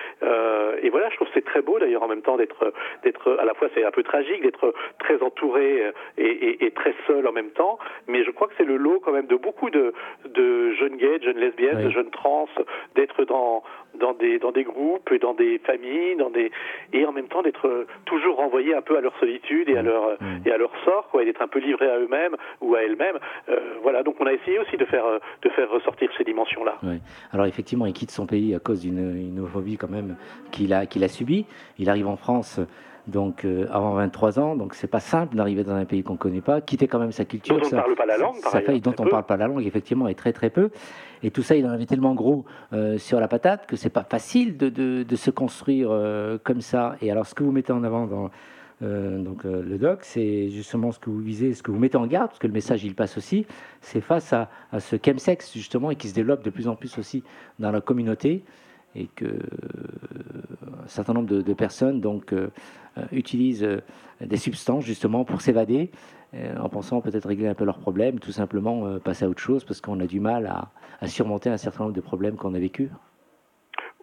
et 0.82 0.90
voilà, 0.90 1.08
je 1.10 1.16
trouve 1.16 1.28
c'est 1.34 1.44
très 1.44 1.62
beau 1.62 1.78
d'ailleurs 1.78 2.02
en 2.02 2.08
même 2.08 2.22
temps 2.22 2.36
d'être 2.36 2.72
d'être 3.02 3.36
à 3.38 3.44
la 3.44 3.54
fois 3.54 3.65
c'est 3.74 3.85
un 3.85 3.90
peu 3.90 4.02
tragique 4.02 4.42
d'être 4.42 4.74
très 4.98 5.22
entouré 5.22 5.92
et, 6.18 6.70
très 6.74 6.94
seul 7.07 7.26
en 7.26 7.33
même 7.33 7.50
temps, 7.50 7.79
mais 8.07 8.24
je 8.24 8.31
crois 8.31 8.48
que 8.48 8.55
c'est 8.57 8.64
le 8.64 8.76
lot 8.76 9.00
quand 9.00 9.12
même 9.12 9.26
de 9.26 9.37
beaucoup 9.37 9.70
de, 9.70 9.94
de 10.26 10.72
jeunes 10.72 10.96
gays, 10.96 11.18
de 11.18 11.24
jeunes 11.24 11.38
lesbiennes, 11.38 11.85
de 11.85 11.90
jeunes 11.90 12.11
trans, 12.11 12.48
d'être 12.94 13.24
dans 13.24 13.62
dans 13.98 14.12
des 14.12 14.38
dans 14.38 14.52
des 14.52 14.64
groupes 14.64 15.11
et 15.11 15.18
dans 15.18 15.35
des 15.35 15.59
familles, 15.59 16.16
dans 16.16 16.31
des 16.31 16.50
et 16.92 17.07
en 17.07 17.12
même 17.12 17.29
temps 17.29 17.42
d'être 17.42 17.87
toujours 18.05 18.37
renvoyés 18.37 18.74
un 18.74 18.83
peu 18.83 18.96
à 18.96 19.00
leur 19.00 19.16
solitude 19.18 19.68
et 19.68 19.76
à 19.76 19.83
leur 19.83 20.18
et 20.44 20.50
à 20.50 20.59
leur 20.59 20.72
sort, 20.85 21.09
quoi, 21.11 21.22
et 21.22 21.26
d'être 21.26 21.42
un 21.42 21.48
peu 21.48 21.59
livrés 21.59 21.90
à 21.90 21.98
eux-mêmes 21.98 22.37
ou 22.61 22.74
à 22.74 22.83
elles-mêmes. 22.83 23.18
voilà, 23.83 24.02
donc 24.02 24.16
on 24.20 24.26
a 24.26 24.33
essayé 24.33 24.59
aussi 24.59 24.76
de 24.76 24.85
faire 24.85 25.05
de 25.42 25.48
faire 25.50 25.70
ressortir 25.70 26.11
ces 26.16 26.24
dimensions-là. 26.24 26.76
Oui. 26.83 27.00
Alors 27.33 27.46
effectivement, 27.46 27.87
il 27.87 27.92
quitte 27.92 28.11
son 28.11 28.26
pays 28.26 28.55
à 28.55 28.59
cause 28.59 28.83
d'une 28.83 29.38
homophobie 29.38 29.76
quand 29.76 29.90
même 29.90 30.16
qu'il 30.52 30.72
a 30.72 30.87
qu'il 30.87 31.05
a 31.05 31.09
subi. 31.09 31.46
Il 31.79 31.90
arrive 31.90 32.09
en 32.09 32.16
France 32.16 32.61
donc 33.06 33.44
euh, 33.44 33.66
avant 33.70 33.94
23 33.94 34.38
ans, 34.38 34.56
donc 34.56 34.74
c'est 34.74 34.88
pas 34.88 35.00
simple 35.00 35.36
d'arriver 35.36 35.62
dans 35.62 35.74
un 35.74 35.84
pays 35.84 36.02
qu'on 36.02 36.16
connaît 36.16 36.40
pas, 36.40 36.60
quitter 36.60 36.88
quand 36.88 36.98
même 36.98 37.12
sa 37.12 37.24
culture, 37.24 37.56
dont 37.56 37.66
on 37.66 37.76
ne 37.76 37.80
parle 37.80 37.94
pas 37.94 38.06
la 38.06 38.18
langue, 38.18 38.36
sa 38.42 38.60
famille, 38.60 38.80
dont 38.80 38.94
on 38.98 39.06
parle 39.06 39.24
pas 39.24 39.36
la 39.36 39.46
langue, 39.46 39.64
effectivement, 39.64 40.08
et 40.08 40.14
très 40.14 40.32
très 40.32 40.50
peu. 40.50 40.70
Et 41.22 41.30
tout 41.30 41.42
ça, 41.42 41.56
il 41.56 41.64
en 41.66 41.70
avait 41.70 41.86
tellement 41.86 42.14
gros 42.14 42.44
euh, 42.72 42.98
sur 42.98 43.20
la 43.20 43.28
patate 43.28 43.66
que 43.66 43.76
c'est 43.76 43.90
pas 43.90 44.04
facile 44.04 44.56
de, 44.56 44.68
de, 44.68 45.16
se 45.16 45.30
construire 45.30 45.88
euh, 45.90 46.36
comme 46.42 46.60
ça. 46.60 46.96
Et 47.00 47.10
alors, 47.10 47.26
ce 47.26 47.34
que 47.34 47.44
vous 47.44 47.52
mettez 47.52 47.72
en 47.72 47.84
avant 47.84 48.06
dans 48.06 48.30
donc 48.82 49.44
le 49.44 49.78
doc, 49.78 50.00
c'est 50.02 50.50
justement 50.50 50.92
ce 50.92 50.98
que 50.98 51.08
vous 51.08 51.20
visez, 51.20 51.54
ce 51.54 51.62
que 51.62 51.70
vous 51.70 51.78
mettez 51.78 51.96
en 51.96 52.06
garde, 52.06 52.26
parce 52.26 52.38
que 52.38 52.46
le 52.46 52.52
message 52.52 52.84
il 52.84 52.94
passe 52.94 53.16
aussi, 53.16 53.46
c'est 53.80 54.02
face 54.02 54.34
à, 54.34 54.50
à 54.70 54.80
ce 54.80 54.96
chemsex 55.02 55.54
justement 55.54 55.90
et 55.90 55.96
qui 55.96 56.08
se 56.08 56.14
développe 56.14 56.44
de 56.44 56.50
plus 56.50 56.68
en 56.68 56.76
plus 56.76 56.98
aussi 56.98 57.24
dans 57.58 57.70
la 57.70 57.80
communauté 57.80 58.44
et 58.96 59.09
que 59.14 59.38
un 60.87 60.88
certain 60.88 61.12
nombre 61.14 61.28
de, 61.28 61.52
personnes 61.52 62.00
donc 62.00 62.32
euh, 62.32 62.48
euh, 62.96 63.04
utilisent 63.12 63.64
euh, 63.64 63.80
des 64.20 64.37
substances 64.37 64.85
justement 64.85 65.24
pour 65.24 65.40
s'évader 65.40 65.90
en 66.61 66.68
pensant 66.68 67.00
peut-être 67.00 67.26
régler 67.26 67.46
un 67.46 67.54
peu 67.54 67.64
leurs 67.64 67.78
problèmes, 67.78 68.18
tout 68.18 68.32
simplement 68.32 68.98
passer 68.98 69.24
à 69.24 69.28
autre 69.28 69.40
chose 69.40 69.64
parce 69.64 69.80
qu'on 69.80 70.00
a 70.00 70.06
du 70.06 70.20
mal 70.20 70.52
à, 71.00 71.06
surmonter 71.06 71.48
un 71.48 71.56
certain 71.56 71.85
nombre 71.85 71.96
de 71.96 72.00
problèmes 72.02 72.37
qu'on 72.37 72.52
a 72.52 72.59
vécu. 72.59 72.90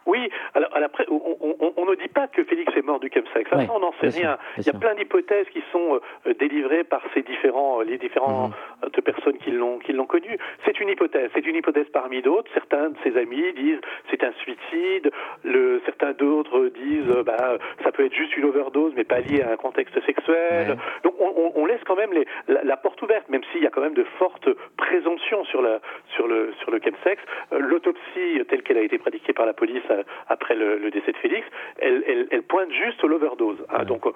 Oui, 0.05 0.29
alors, 0.53 0.69
après, 0.73 1.05
on, 1.09 1.37
on, 1.39 1.73
on, 1.77 1.85
ne 1.85 1.95
dit 1.95 2.09
pas 2.09 2.27
que 2.27 2.43
Félix 2.43 2.75
est 2.75 2.81
mort 2.81 2.99
du 2.99 3.09
chemsex. 3.13 3.49
Ça, 3.49 3.57
on 3.73 3.79
n'en 3.79 3.93
sait 4.01 4.09
rien. 4.09 4.37
Il 4.57 4.65
y 4.65 4.69
a 4.69 4.73
plein 4.73 4.95
d'hypothèses 4.95 5.47
qui 5.49 5.63
sont 5.71 5.99
euh, 6.27 6.33
délivrées 6.33 6.83
par 6.83 7.01
ces 7.13 7.21
différents, 7.21 7.81
les 7.81 7.97
différentes 7.97 8.51
mhm. 8.51 8.89
euh, 8.97 9.01
personnes 9.01 9.37
qui 9.37 9.51
l'ont, 9.51 9.79
qui 9.79 9.93
l'ont 9.93 10.05
connu. 10.05 10.37
C'est 10.65 10.79
une 10.79 10.89
hypothèse. 10.89 11.29
C'est 11.33 11.45
une 11.45 11.55
hypothèse 11.55 11.87
parmi 11.93 12.21
d'autres. 12.21 12.51
Certains 12.53 12.89
de 12.89 12.97
ses 13.03 13.17
amis 13.17 13.53
disent 13.53 13.79
c'est 14.09 14.23
un 14.23 14.33
suicide. 14.33 15.11
Le, 15.43 15.81
certains 15.85 16.11
d'autres 16.11 16.67
disent 16.67 17.09
euh, 17.09 17.23
bah, 17.23 17.57
ça 17.83 17.91
peut 17.91 18.05
être 18.05 18.13
juste 18.13 18.35
une 18.35 18.45
overdose, 18.45 18.93
mais 18.95 19.05
pas 19.05 19.19
lié 19.19 19.41
à 19.41 19.51
un 19.51 19.57
contexte 19.57 19.99
sexuel. 20.05 20.77
Donc, 21.03 21.13
on, 21.19 21.53
on, 21.55 21.65
laisse 21.65 21.83
quand 21.85 21.95
même 21.95 22.11
les, 22.13 22.27
la, 22.47 22.77
porte 22.77 23.01
ouverte, 23.01 23.29
même 23.29 23.43
s'il 23.51 23.63
y 23.63 23.67
a 23.67 23.69
quand 23.69 23.81
même 23.81 23.93
de 23.93 24.03
fortes 24.19 24.49
présomptions 24.77 25.45
sur, 25.45 25.61
la, 25.61 25.79
sur 26.15 26.27
le, 26.27 26.53
sur 26.59 26.71
le 26.71 26.79
chemsex. 26.79 27.21
L'autopsie 27.51 28.41
telle 28.49 28.63
qu'elle 28.63 28.77
a 28.77 28.81
été 28.81 28.97
pratiquée 28.97 29.33
par 29.33 29.45
la 29.45 29.53
police 29.53 29.83
après 30.27 30.56
le, 30.56 30.89
décès 30.91 31.12
de 31.12 31.17
Félix, 31.17 31.47
elle, 31.79 32.27
elle, 32.32 32.43
pointe 32.43 32.71
juste 32.71 33.03
l'overdose. 33.03 33.63
Hein. 33.69 33.84
donc, 33.86 34.06
on, 34.06 34.13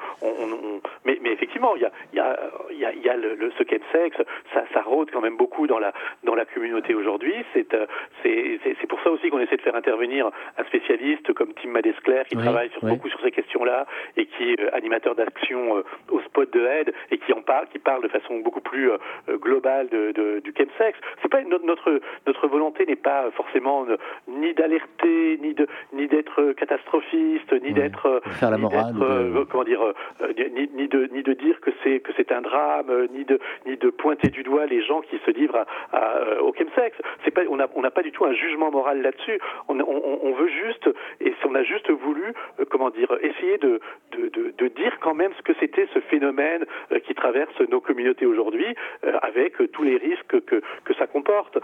mais, 1.05 1.17
mais, 1.21 1.31
effectivement, 1.31 1.75
il 1.75 1.81
y 1.81 1.85
a, 1.85 1.91
y 2.13 2.19
a, 2.19 2.39
y 2.71 2.85
a, 2.85 2.93
y 2.93 3.09
a 3.09 3.15
le, 3.15 3.35
le, 3.35 3.51
ce 3.57 3.63
sexe, 3.91 4.17
ça, 4.53 4.63
ça 4.73 4.81
rôde 4.81 5.09
quand 5.11 5.21
même 5.21 5.37
beaucoup 5.37 5.67
dans 5.67 5.79
la, 5.79 5.93
dans 6.23 6.35
la 6.35 6.45
communauté 6.45 6.93
aujourd'hui. 6.93 7.35
Euh, 7.55 7.85
c'est, 8.23 8.59
c'est, 8.63 8.87
pour 8.87 9.01
ça 9.01 9.11
aussi 9.11 9.29
qu'on 9.29 9.39
essaie 9.39 9.57
de 9.57 9.61
faire 9.61 9.75
intervenir 9.75 10.29
un 10.57 10.63
spécialiste 10.65 11.33
comme 11.33 11.53
Tim 11.53 11.69
Madesclair 11.69 12.25
qui 12.25 12.35
travaille 12.35 12.69
sur, 12.71 12.81
beaucoup 12.81 13.09
sur 13.09 13.19
ces 13.21 13.31
questions-là 13.31 13.85
et 14.15 14.25
qui 14.25 14.51
est 14.51 14.59
euh, 14.59 14.75
animateur 14.75 15.15
d'action 15.15 15.83
au 16.09 16.21
spot 16.21 16.51
de 16.53 16.65
aide 16.65 16.93
et 17.11 17.17
qui 17.17 17.33
en 17.33 17.41
parle, 17.41 17.67
qui 17.67 17.79
parle 17.79 18.03
de 18.03 18.07
façon 18.07 18.39
beaucoup 18.39 18.61
plus 18.61 18.91
globale 19.29 19.89
de, 19.89 20.11
de, 20.11 20.39
du 20.39 20.53
chemsex. 20.57 20.97
C'est 21.21 21.29
pas 21.29 21.41
notre, 21.43 21.65
notre, 21.65 21.99
notre 22.25 22.47
volonté 22.47 22.85
n'est 22.85 22.95
pas 22.95 23.29
forcément 23.31 23.85
ni 24.27 24.53
d'alerter 24.53 25.37
ni 25.41 25.53
de 25.53 25.66
ni 25.93 26.07
d'être 26.07 26.53
catastrophiste, 26.53 27.51
ni 27.63 27.73
d'être 27.73 28.05
euh, 28.05 28.19
faire 28.39 28.51
la 28.51 28.57
morale, 28.57 28.95
euh, 29.01 29.45
comment 29.49 29.63
dire, 29.63 29.81
euh, 29.81 30.33
ni, 30.51 30.69
ni, 30.73 30.87
de 30.87 31.07
ni 31.11 31.23
de 31.23 31.33
dire 31.33 31.59
que 31.61 31.71
c'est 31.83 31.99
que 31.99 32.11
c'est 32.17 32.31
un 32.31 32.41
drame, 32.41 33.07
ni 33.13 33.25
de 33.25 33.39
ni 33.65 33.77
de 33.77 33.89
pointer 33.89 34.29
du 34.29 34.43
doigt 34.43 34.65
les 34.65 34.81
gens 34.83 35.01
qui 35.01 35.17
se 35.25 35.31
livrent 35.31 35.65
à, 35.91 35.97
à, 35.97 36.41
au 36.41 36.53
chemsex. 36.53 36.97
C'est 37.23 37.31
pas 37.31 37.41
on 37.49 37.57
n'a 37.57 37.67
on 37.75 37.81
n'a 37.81 37.91
pas 37.91 38.03
du 38.03 38.11
tout 38.11 38.25
un 38.25 38.33
jugement 38.33 38.71
moral 38.71 39.01
là-dessus. 39.01 39.39
On, 39.67 39.79
on, 39.79 40.19
on, 40.23 40.33
veut 40.33 40.49
juste 40.49 40.89
et 41.21 41.33
on 41.45 41.55
a 41.55 41.63
juste 41.63 41.89
voulu 41.89 42.33
comment 42.69 42.89
dire 42.89 43.11
essayer 43.21 43.57
de 43.57 43.79
de, 44.11 44.29
de, 44.29 44.53
de 44.57 44.67
dire 44.67 44.97
quand 44.99 45.13
même 45.13 45.31
ce 45.37 45.41
que 45.41 45.53
c'était 45.59 45.87
ce 45.93 45.99
phénomène 45.99 46.65
qui 47.05 47.13
traverse 47.13 47.59
nos 47.69 47.81
communautés 47.81 48.25
aujourd'hui, 48.25 48.75
avec 49.21 49.53
tous 49.71 49.83
les 49.83 49.97
risques 49.97 50.39
que 50.45 50.61
que 50.83 50.93
ça 50.95 51.07
comporte. 51.07 51.57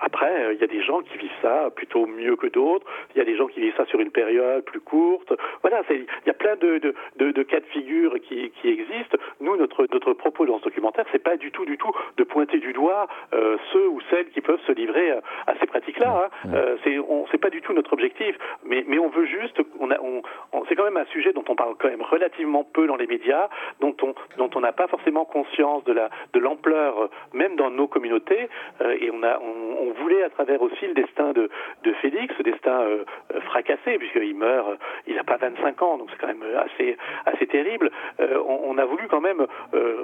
après, 0.00 0.54
il 0.54 0.60
y 0.60 0.64
a 0.64 0.66
des 0.66 0.82
gens 0.82 1.00
qui 1.00 1.18
vivent 1.18 1.40
ça 1.42 1.70
plutôt 1.74 2.06
mieux 2.06 2.36
que 2.36 2.46
d'autres. 2.46 2.86
Il 3.16 3.20
y 3.20 3.22
a 3.22 3.24
des 3.24 3.36
gens 3.36 3.46
qui 3.46 3.60
vivent 3.60 3.74
ça 3.76 3.86
sur 3.86 3.98
une 3.98 4.10
période 4.10 4.62
plus 4.64 4.80
courte. 4.80 5.32
Voilà, 5.62 5.80
il 5.88 6.04
y 6.26 6.30
a 6.30 6.34
plein 6.34 6.54
de, 6.56 6.78
de, 6.78 6.94
de, 7.16 7.30
de 7.30 7.42
cas 7.42 7.60
de 7.60 7.66
figure 7.66 8.14
qui, 8.20 8.50
qui, 8.60 8.68
existent. 8.68 9.16
Nous, 9.40 9.56
notre, 9.56 9.86
notre 9.90 10.12
propos 10.12 10.44
dans 10.44 10.58
ce 10.58 10.64
documentaire, 10.64 11.06
c'est 11.12 11.22
pas 11.22 11.38
du 11.38 11.50
tout, 11.50 11.64
du 11.64 11.78
tout 11.78 11.90
de 12.18 12.24
pointer 12.24 12.58
du 12.58 12.74
doigt 12.74 13.06
euh, 13.32 13.56
ceux 13.72 13.88
ou 13.88 14.00
celles 14.10 14.28
qui 14.28 14.42
peuvent 14.42 14.60
se 14.66 14.72
livrer 14.72 15.12
à, 15.46 15.54
ces 15.58 15.66
pratiques-là. 15.66 16.28
Hein. 16.44 16.50
Euh, 16.52 16.76
c'est, 16.84 17.38
pas 17.38 17.50
du 17.50 17.60
tout 17.62 17.72
notre 17.72 17.92
objectif. 17.92 18.36
Mais, 18.64 18.84
mais 18.86 18.98
on 18.98 19.08
veut 19.08 19.26
juste, 19.26 19.60
on 19.78 19.90
a, 19.90 19.98
on, 20.00 20.22
c'est 20.68 20.74
quand 20.74 20.84
même 20.84 20.96
un 20.96 21.06
sujet 21.06 21.32
dont 21.32 21.44
on 21.48 21.54
parle 21.54 21.74
quand 21.78 21.88
même 21.88 22.02
relativement 22.02 22.64
peu 22.64 22.86
dans 22.86 22.96
les 22.96 23.06
médias, 23.06 23.48
dont 23.80 23.96
on, 24.02 24.14
dont 24.36 24.50
on 24.54 24.60
n'a 24.60 24.72
pas 24.72 24.88
forcément 24.88 25.24
conscience 25.24 25.84
de 25.84 25.92
la, 25.92 26.10
de 26.34 26.38
l'ampleur, 26.38 27.02
euh, 27.02 27.08
même 27.32 27.56
dans 27.56 27.70
nos 27.70 27.86
communautés. 27.86 28.48
Euh, 28.82 28.96
et 29.00 29.10
on 29.10 29.22
a, 29.22 29.38
on, 29.38 29.88
on, 29.88 29.92
voulait 30.02 30.22
à 30.22 30.30
travers 30.30 30.60
aussi 30.60 30.86
le 30.86 30.94
destin 30.94 31.32
de, 31.32 31.48
de 31.84 31.92
Félix, 31.94 32.34
ce 32.36 32.42
destin 32.42 32.80
euh, 32.80 32.96
euh, 32.96 33.04
fracassé, 33.46 33.98
puisqu'il 33.98 34.36
meurt, 34.36 34.68
euh, 34.68 34.76
il 35.06 35.14
n'a 35.14 35.24
pas 35.24 35.36
25 35.36 35.82
ans, 35.82 35.98
donc 35.98 36.08
c'est 36.10 36.18
quand 36.18 36.28
même 36.28 36.44
assez, 36.56 36.96
assez 37.24 37.46
terrible. 37.46 37.90
On, 38.18 38.76
a 38.78 38.84
voulu 38.84 39.08
quand 39.08 39.20
même 39.20 39.46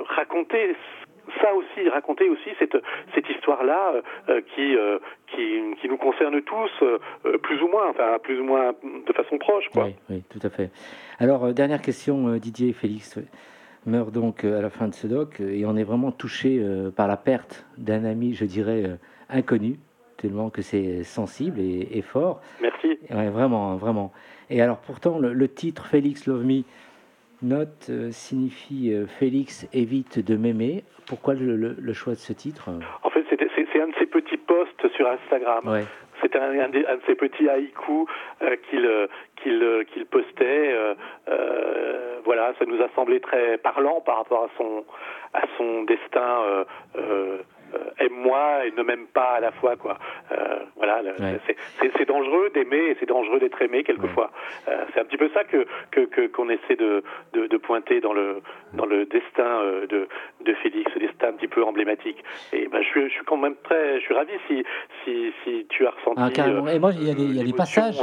raconter 0.08 0.74
ça 1.40 1.54
aussi, 1.54 1.88
raconter 1.88 2.28
aussi 2.28 2.50
cette, 2.58 2.76
cette 3.14 3.28
histoire-là 3.28 3.94
qui, 4.54 4.76
qui, 5.28 5.60
qui, 5.80 5.88
nous 5.88 5.96
concerne 5.96 6.40
tous, 6.42 6.70
plus 7.42 7.62
ou 7.62 7.68
moins, 7.68 7.90
enfin 7.90 8.18
plus 8.22 8.40
ou 8.40 8.44
moins 8.44 8.72
de 9.06 9.12
façon 9.12 9.38
proche. 9.38 9.68
Quoi. 9.72 9.84
Oui, 9.84 9.94
oui, 10.10 10.22
tout 10.30 10.44
à 10.44 10.50
fait. 10.50 10.70
Alors, 11.18 11.52
dernière 11.52 11.82
question, 11.82 12.36
Didier 12.36 12.72
Félix 12.72 13.18
meurt 13.86 14.10
donc 14.10 14.44
à 14.44 14.60
la 14.60 14.70
fin 14.70 14.88
de 14.88 14.94
ce 14.94 15.06
doc 15.06 15.40
et 15.40 15.64
on 15.66 15.76
est 15.76 15.84
vraiment 15.84 16.12
touché 16.12 16.64
par 16.96 17.08
la 17.08 17.16
perte 17.16 17.66
d'un 17.76 18.04
ami, 18.04 18.34
je 18.34 18.44
dirais, 18.44 18.98
inconnu, 19.28 19.78
tellement 20.22 20.50
que 20.50 20.62
c'est 20.62 21.02
sensible 21.02 21.58
et, 21.60 22.02
fort. 22.02 22.40
Merci. 22.60 22.71
Vraiment, 23.10 23.76
vraiment. 23.76 24.12
Et 24.50 24.60
alors 24.60 24.78
pourtant, 24.78 25.18
le, 25.18 25.48
titre 25.48 25.86
Félix 25.86 26.26
Love 26.26 26.44
Me 26.44 26.62
Note 27.42 27.88
euh, 27.90 28.10
signifie 28.12 28.92
euh, 28.92 29.06
Félix 29.06 29.66
évite 29.72 30.24
de 30.24 30.36
m'aimer. 30.36 30.84
Pourquoi 31.08 31.34
le, 31.34 31.92
choix 31.92 32.12
de 32.12 32.18
ce 32.18 32.32
titre? 32.32 32.70
En 33.02 33.10
fait, 33.10 33.24
c'est 33.28 33.80
un 33.80 33.88
de 33.88 33.94
ses 33.98 34.06
petits 34.06 34.36
posts 34.36 34.88
sur 34.94 35.08
Instagram. 35.08 35.66
Ouais. 35.66 35.84
C'est 36.20 36.36
un, 36.36 36.50
un, 36.60 36.68
de 36.68 36.84
ses 37.06 37.16
petits 37.16 37.48
haïkus 37.48 38.06
euh, 38.42 38.56
qu'il 38.70 39.86
qu'il 39.92 40.06
postait. 40.06 40.76
voilà, 42.24 42.54
ça 42.58 42.64
nous 42.64 42.80
a 42.80 42.88
semblé 42.94 43.18
très 43.18 43.58
parlant 43.58 44.00
par 44.00 44.18
rapport 44.18 44.44
à 44.44 44.48
son 44.56 44.84
à 45.34 45.42
son 45.56 45.82
destin 45.84 46.64
euh, 46.96 47.38
aime-moi 47.98 48.66
et 48.66 48.72
ne 48.72 48.82
m'aime 48.82 49.06
pas 49.06 49.34
à 49.36 49.40
la 49.40 49.52
fois 49.52 49.76
quoi. 49.76 49.98
Euh, 50.32 50.58
voilà, 50.76 51.02
c'est 51.96 52.08
dangereux 52.08 52.50
d'aimer 52.54 52.90
et 52.90 52.96
c'est 52.98 53.06
dangereux 53.06 53.38
d'être 53.38 53.60
aimé 53.62 53.84
quelquefois. 53.84 54.30
Euh, 54.68 54.84
c'est 54.92 55.00
un 55.00 55.04
petit 55.04 55.16
peu 55.16 55.30
ça 55.34 55.44
que 55.44 55.66
qu'on 56.28 56.48
essaie 56.48 56.76
de, 56.76 57.02
de, 57.32 57.56
pointer 57.56 58.00
dans 58.00 58.12
le 58.12 58.42
dans 58.74 58.86
le 58.86 59.06
destin 59.06 59.62
de, 59.88 60.08
de 60.40 60.54
Félix, 60.54 60.90
ce 60.92 60.98
destin 60.98 61.28
un 61.28 61.32
petit 61.32 61.48
peu 61.48 61.64
emblématique. 61.64 62.22
Et 62.52 62.68
ben 62.68 62.82
je 62.82 62.88
suis 62.88 63.08
je 63.08 63.14
suis 63.14 63.24
quand 63.24 63.36
même 63.36 63.56
très 63.64 64.00
je 64.00 64.04
suis 64.04 64.14
ravi 64.14 64.32
si 64.48 64.64
si, 65.04 65.32
si 65.44 65.66
tu 65.68 65.86
as 65.86 65.90
ressenti. 65.90 66.40
Ah, 66.40 66.72
et 66.72 66.78
moi 66.78 66.90
il 66.92 67.06
y 67.06 67.10
a 67.10 67.14
des, 67.14 67.22
il 67.22 67.36
y 67.36 67.40
a 67.40 67.44
des 67.44 67.52
passages 67.52 67.98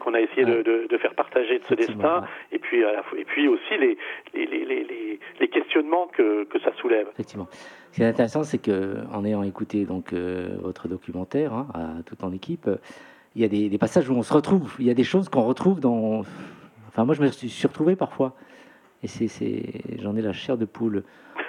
qu'on 0.00 0.14
a 0.14 0.20
essayé 0.20 0.44
de, 0.44 0.86
de, 0.88 0.98
faire 0.98 1.14
partager 1.14 1.58
de 1.58 1.64
ce 1.64 1.74
destin 1.74 2.24
et 2.50 2.58
puis 2.58 2.84
à 2.84 2.92
la 2.92 3.02
fois, 3.02 3.18
et 3.18 3.24
puis 3.24 3.48
aussi 3.48 3.76
les 3.78 3.96
les, 4.34 4.46
les, 4.46 4.64
les, 4.64 5.20
les 5.40 5.48
questionnements 5.48 6.06
que 6.08 6.44
que 6.44 6.58
ça 6.60 6.72
soulève. 6.74 7.08
Effectivement. 7.12 7.48
Ce 7.90 7.96
qui 7.96 8.02
est 8.02 8.06
intéressant, 8.06 8.44
c'est 8.44 8.58
que 8.58 8.98
en 9.12 9.24
ayant 9.24 9.42
écouté 9.42 9.84
donc 9.84 10.12
euh, 10.12 10.56
votre 10.62 10.88
documentaire, 10.88 11.52
hein, 11.52 11.68
à, 11.74 12.02
tout 12.04 12.24
en 12.24 12.32
équipe, 12.32 12.68
il 13.34 13.42
y 13.42 13.44
a 13.44 13.48
des, 13.48 13.78
passages 13.78 14.08
où 14.10 14.14
on 14.14 14.22
se 14.22 14.32
retrouve. 14.32 14.74
Il 14.78 14.86
y 14.86 14.90
a 14.90 14.94
des 14.94 15.04
choses 15.04 15.28
qu'on 15.28 15.44
retrouve 15.44 15.80
dans. 15.80 16.24
Enfin, 16.88 17.04
moi, 17.04 17.14
je 17.14 17.22
me 17.22 17.28
suis 17.28 17.66
retrouvé 17.66 17.96
parfois. 17.96 18.34
Et 19.02 19.06
c'est, 19.06 19.62
j'en 20.00 20.16
ai 20.16 20.22
la 20.22 20.32
chair 20.32 20.58
de 20.58 20.64
poule 20.64 21.04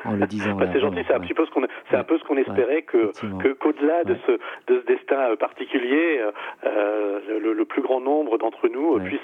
en 0.05 0.13
le 0.13 0.25
disant. 0.27 0.55
Bah, 0.55 0.65
c'est 0.71 0.79
gentil, 0.79 1.03
c'est 1.07 1.13
un 1.13 1.19
petit 1.19 1.33
peu 1.33 1.45
ce 1.45 1.51
qu'on, 1.51 1.65
c'est 1.89 1.97
un 1.97 2.03
peu 2.03 2.17
ce 2.17 2.23
qu'on 2.23 2.37
espérait 2.37 2.83
que, 2.83 3.11
que 3.39 3.53
qu'au-delà 3.53 4.03
de 4.03 4.15
ce 4.25 4.31
de 4.31 4.81
ce 4.81 4.85
destin 4.85 5.31
euh, 5.31 5.35
particulier, 5.35 6.21
euh, 6.65 7.19
le, 7.39 7.53
le, 7.53 7.65
plus 7.65 7.81
grand 7.81 8.01
nombre 8.01 8.37
d'entre 8.37 8.67
nous 8.67 8.99
puisse 9.01 9.19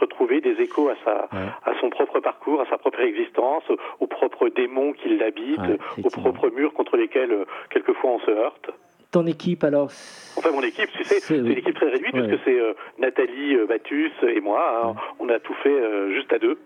retrouver 0.00 0.40
des 0.40 0.60
échos 0.60 0.88
à 0.88 0.94
sa 1.04 1.28
à 1.64 1.74
son 1.80 1.90
propre 1.90 2.20
parcours, 2.20 2.60
à 2.60 2.66
sa 2.66 2.78
propre 2.78 3.00
existence, 3.00 3.64
aux 3.98 4.06
propres 4.06 4.48
démons 4.48 4.92
qui 4.92 5.16
l'habitent, 5.16 5.80
aux 6.02 6.10
propres 6.10 6.50
murs 6.50 6.72
contre 6.72 6.96
lesquels 6.96 7.44
quelquefois 7.70 8.10
on 8.10 8.18
se 8.20 8.30
heurte. 8.30 8.70
Ton 9.12 9.26
équipe 9.26 9.64
alors 9.64 9.90
Enfin 10.36 10.52
mon 10.52 10.62
équipe, 10.62 10.88
tu 10.92 11.02
sais, 11.04 11.18
c'est 11.18 11.36
une 11.36 11.50
équipe 11.50 11.74
très 11.74 11.90
réduite 11.90 12.12
parce 12.12 12.28
que 12.28 12.38
c'est 12.44 12.58
Nathalie 12.98 13.56
Batus 13.68 14.12
et 14.22 14.40
moi. 14.40 14.82
Hein. 14.84 14.94
On 15.18 15.28
a 15.28 15.40
tout 15.40 15.54
fait 15.62 16.12
juste 16.14 16.32
à 16.32 16.38
deux. 16.38 16.58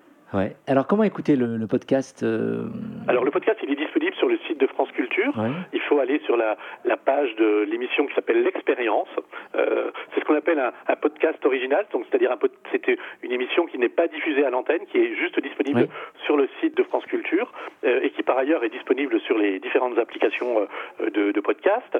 Alors, 0.66 0.86
comment 0.86 1.04
écouter 1.04 1.36
le, 1.36 1.66
podcast 1.66 2.22
euh, 2.22 2.68
Alors, 3.08 3.24
le 3.24 3.30
podcast, 3.30 3.58
il 3.62 3.70
est 3.72 3.76
disponible 3.76 4.14
sur 4.16 4.28
le 4.28 4.38
site 4.46 4.53
de 4.58 4.66
France 4.66 4.90
Culture. 4.92 5.32
Il 5.72 5.80
faut 5.82 5.98
aller 5.98 6.20
sur 6.24 6.36
la, 6.36 6.56
la 6.84 6.96
page 6.96 7.34
de 7.36 7.66
l'émission 7.68 8.06
qui 8.06 8.14
s'appelle 8.14 8.42
L'Expérience. 8.42 9.08
Euh, 9.54 9.90
c'est 10.12 10.20
ce 10.20 10.24
qu'on 10.24 10.36
appelle 10.36 10.58
un, 10.58 10.72
un, 10.88 10.96
podcast 10.96 11.44
original, 11.44 11.86
donc 11.92 12.04
c'est-à-dire 12.08 12.32
un 12.32 12.38
c'était 12.72 12.98
une 13.22 13.32
émission 13.32 13.66
qui 13.66 13.78
n'est 13.78 13.88
pas 13.88 14.08
diffusée 14.08 14.44
à 14.44 14.50
l'antenne, 14.50 14.80
qui 14.90 14.98
est 14.98 15.14
juste 15.16 15.40
disponible 15.40 15.88
sur 16.24 16.36
le 16.36 16.48
site 16.60 16.76
de 16.76 16.82
France 16.82 17.04
Culture 17.06 17.52
euh, 17.84 18.00
et 18.02 18.10
qui 18.10 18.22
par 18.22 18.38
ailleurs 18.38 18.64
est 18.64 18.68
disponible 18.68 19.20
sur 19.20 19.38
les 19.38 19.58
différentes 19.60 19.98
applications 19.98 20.66
euh, 21.00 21.10
de, 21.10 21.32
de, 21.32 21.40
podcast 21.40 21.98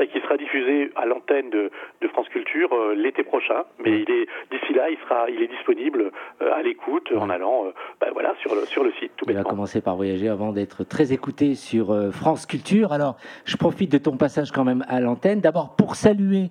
et 0.00 0.06
qui 0.08 0.20
sera 0.20 0.36
diffusée 0.36 0.90
à 0.96 1.06
l'antenne 1.06 1.50
de, 1.50 1.70
de, 2.00 2.08
France 2.08 2.28
Culture 2.28 2.70
l'été 2.94 3.22
prochain. 3.22 3.64
Mais 3.78 4.00
il 4.02 4.10
est 4.10 4.26
d'ici 4.50 4.72
là, 4.74 4.90
il 4.90 4.98
sera, 4.98 5.28
il 5.30 5.42
est 5.42 5.46
disponible 5.46 6.10
à 6.40 6.62
l'écoute 6.62 7.12
en 7.16 7.30
allant, 7.30 7.72
ben 8.00 8.10
voilà, 8.12 8.34
sur 8.40 8.54
le 8.54 8.62
sur 8.66 8.84
le 8.84 8.92
site. 8.92 9.12
Tout 9.16 9.26
il 9.28 9.34
va 9.34 9.44
commencer 9.44 9.80
par 9.80 9.96
voyager 9.96 10.28
avant 10.28 10.52
d'être 10.52 10.84
très 10.84 11.12
écouté 11.12 11.54
sur 11.58 12.12
France 12.12 12.46
Culture. 12.46 12.92
Alors, 12.92 13.16
je 13.44 13.56
profite 13.56 13.92
de 13.92 13.98
ton 13.98 14.16
passage 14.16 14.52
quand 14.52 14.64
même 14.64 14.84
à 14.88 15.00
l'antenne. 15.00 15.40
D'abord 15.40 15.76
pour 15.76 15.96
saluer 15.96 16.50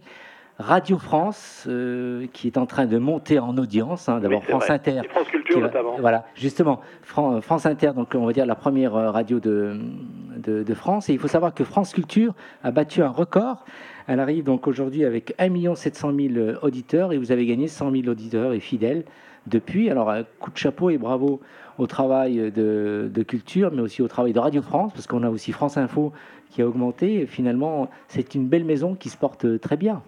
Radio 0.60 0.98
France, 0.98 1.66
euh, 1.68 2.26
qui 2.34 2.48
est 2.48 2.58
en 2.58 2.66
train 2.66 2.88
de 2.88 2.98
monter 2.98 3.38
en 3.38 3.56
audience. 3.58 4.10
Hein, 4.10 4.20
D'abord 4.20 4.44
France 4.44 4.70
Inter. 4.72 5.02
France 5.08 5.28
Culture 5.28 5.60
notamment. 5.60 5.98
Voilà, 6.00 6.26
justement, 6.34 6.82
France 7.04 7.68
Inter, 7.68 7.92
donc 7.96 8.16
on 8.16 8.26
va 8.26 8.34
dire 8.34 8.48
la 8.48 8.56
première 8.56 8.96
euh, 8.96 9.12
radio 9.12 9.40
de, 9.40 9.78
de, 10.38 10.74
France. 10.74 11.10
Et 11.10 11.14
il 11.14 11.20
faut 11.20 11.28
savoir 11.28 11.54
que 11.54 11.64
France 11.64 11.94
Culture 11.94 12.34
a 12.64 12.72
battu 12.72 13.04
un 13.04 13.10
record. 13.10 13.66
Elle 14.08 14.20
arrive 14.20 14.46
donc 14.46 14.68
aujourd'hui 14.68 15.06
avec 15.06 15.36
1 15.38 15.76
700 15.76 16.12
000 16.16 16.58
auditeurs 16.64 17.14
et 17.14 17.20
vous 17.20 17.32
avez 17.32 17.46
gagné 17.46 17.68
100 17.68 17.92
000 17.92 18.08
auditeurs 18.08 18.54
et 18.54 18.60
fidèles 18.60 19.04
depuis. 19.46 19.92
Alors, 19.92 20.10
un 20.10 20.24
coup 20.40 20.50
de 20.50 20.58
chapeau 20.58 20.90
et 20.90 20.98
bravo 20.98 21.40
au 21.78 21.88
travail 21.88 22.52
de, 22.52 23.24
culture, 23.28 23.72
mais 23.72 23.82
aussi 23.82 24.02
au 24.02 24.08
travail 24.08 24.34
de 24.34 24.40
Radio 24.40 24.62
France, 24.62 24.92
parce 24.94 25.08
qu'on 25.08 25.24
a 25.24 25.30
aussi 25.30 25.52
France 25.52 25.78
Info 25.78 26.14
qui 26.50 26.62
a 26.62 26.68
augmenté. 26.68 27.26
Finalement, 27.26 27.90
c'est 28.08 28.36
une 28.36 28.48
belle 28.48 28.66
maison 28.66 28.96
qui 28.96 29.10
se 29.10 29.18
porte 29.18 29.60
très 29.60 29.78
bien. 29.78 30.02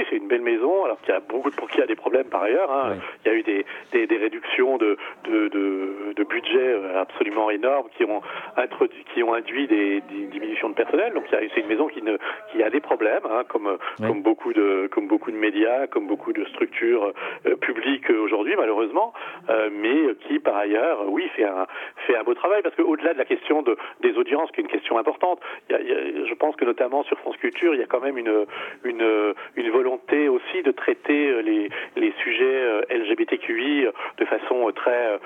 Oui, 0.00 0.06
c'est 0.08 0.16
une 0.16 0.28
belle 0.28 0.40
maison, 0.40 0.84
alors 0.84 1.00
qu'il 1.00 1.12
y 1.12 1.16
a 1.16 1.20
beaucoup 1.20 1.50
de 1.50 1.54
pour 1.56 1.68
qui 1.68 1.78
y 1.78 1.82
a 1.82 1.86
des 1.86 1.96
problèmes 1.96 2.28
par 2.28 2.42
ailleurs. 2.42 2.70
Hein. 2.72 2.96
Il 3.24 3.30
y 3.30 3.34
a 3.34 3.36
eu 3.36 3.42
des, 3.42 3.66
des, 3.92 4.06
des 4.06 4.16
réductions 4.16 4.78
de, 4.78 4.96
de, 5.24 5.48
de, 5.48 6.12
de, 6.16 6.24
budget 6.24 6.58
euh, 6.58 7.00
absolument 7.00 7.50
énormes 7.50 7.88
qui 7.96 8.04
ont 8.04 8.22
introduit, 8.56 9.04
qui 9.12 9.22
ont 9.22 9.34
induit 9.34 9.66
des, 9.66 10.00
des 10.00 10.26
diminutions 10.26 10.70
de 10.70 10.74
personnel. 10.74 11.12
Donc 11.12 11.24
c'est 11.30 11.60
une 11.60 11.66
maison 11.66 11.88
qui, 11.88 12.02
ne, 12.02 12.16
qui 12.52 12.62
a 12.62 12.70
des 12.70 12.80
problèmes, 12.80 13.26
hein, 13.30 13.42
comme, 13.48 13.76
comme, 13.98 14.22
beaucoup 14.22 14.52
de, 14.52 14.88
comme 14.90 15.06
beaucoup 15.06 15.30
de 15.30 15.36
médias, 15.36 15.86
comme 15.86 16.06
beaucoup 16.06 16.32
de 16.32 16.44
structures 16.46 17.12
euh, 17.46 17.56
publiques 17.56 18.08
aujourd'hui, 18.10 18.54
malheureusement, 18.56 19.12
euh, 19.48 19.68
mais 19.72 20.14
qui 20.26 20.38
par 20.38 20.56
ailleurs, 20.56 21.04
oui, 21.08 21.28
fait 21.36 21.44
un, 21.44 21.66
fait 22.06 22.16
un 22.16 22.22
beau 22.22 22.34
travail 22.34 22.62
parce 22.62 22.74
qu'au-delà 22.76 23.12
de 23.12 23.18
la 23.18 23.24
question 23.24 23.62
de, 23.62 23.76
des 24.00 24.16
audiences, 24.16 24.50
qui 24.52 24.60
est 24.60 24.64
une 24.64 24.70
question 24.70 24.98
importante, 24.98 25.40
il 25.68 25.72
y 25.72 25.76
a, 25.76 25.80
il 25.80 25.88
y 25.88 26.22
a, 26.22 26.26
je 26.26 26.34
pense 26.34 26.56
que 26.56 26.64
notamment 26.64 27.02
sur 27.04 27.18
France 27.18 27.36
Culture, 27.36 27.74
il 27.74 27.80
y 27.80 27.84
a 27.84 27.86
quand 27.86 28.00
même 28.00 28.16
une, 28.16 28.46
une 28.84 29.34
une 29.56 29.70
volonté 29.70 29.89
aussi 30.28 30.62
de 30.62 30.70
traiter 30.70 31.30
euh, 31.30 31.40
les, 31.42 31.70
les 31.96 32.12
sujets 32.22 32.44
euh, 32.44 32.82
LGBTQI 32.90 33.86
euh, 33.86 33.92
de 34.18 34.24
façon 34.24 34.70
très 34.74 35.18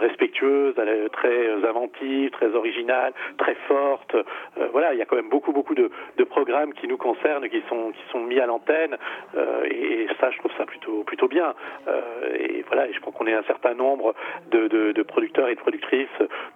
respectueuse, 0.00 0.74
très 1.12 1.52
inventive, 1.68 2.30
très 2.30 2.54
originale, 2.54 3.12
très 3.36 3.54
forte. 3.66 4.16
Voilà, 4.72 4.92
il 4.92 4.98
y 4.98 5.02
a 5.02 5.04
quand 5.04 5.16
même 5.16 5.28
beaucoup 5.28 5.52
beaucoup 5.52 5.74
de, 5.74 5.90
de 6.16 6.24
programmes 6.24 6.72
qui 6.74 6.88
nous 6.88 6.96
concernent, 6.96 7.48
qui 7.48 7.62
sont 7.68 7.92
qui 7.92 8.02
sont 8.10 8.20
mis 8.20 8.40
à 8.40 8.46
l'antenne, 8.46 8.96
et, 9.70 10.08
ça, 10.20 10.30
je 10.30 10.38
trouve 10.38 10.50
ça 10.56 10.64
plutôt 10.66 11.04
plutôt 11.04 11.28
bien. 11.28 11.54
Et 12.38 12.64
voilà, 12.66 12.90
je 12.90 12.98
crois 13.00 13.12
qu'on 13.12 13.26
est 13.26 13.34
un 13.34 13.44
certain 13.44 13.74
nombre 13.74 14.14
de, 14.50 14.68
de, 14.68 14.92
de 14.92 15.02
producteurs 15.02 15.48
et 15.48 15.54
de 15.54 15.60
productrices 15.60 16.08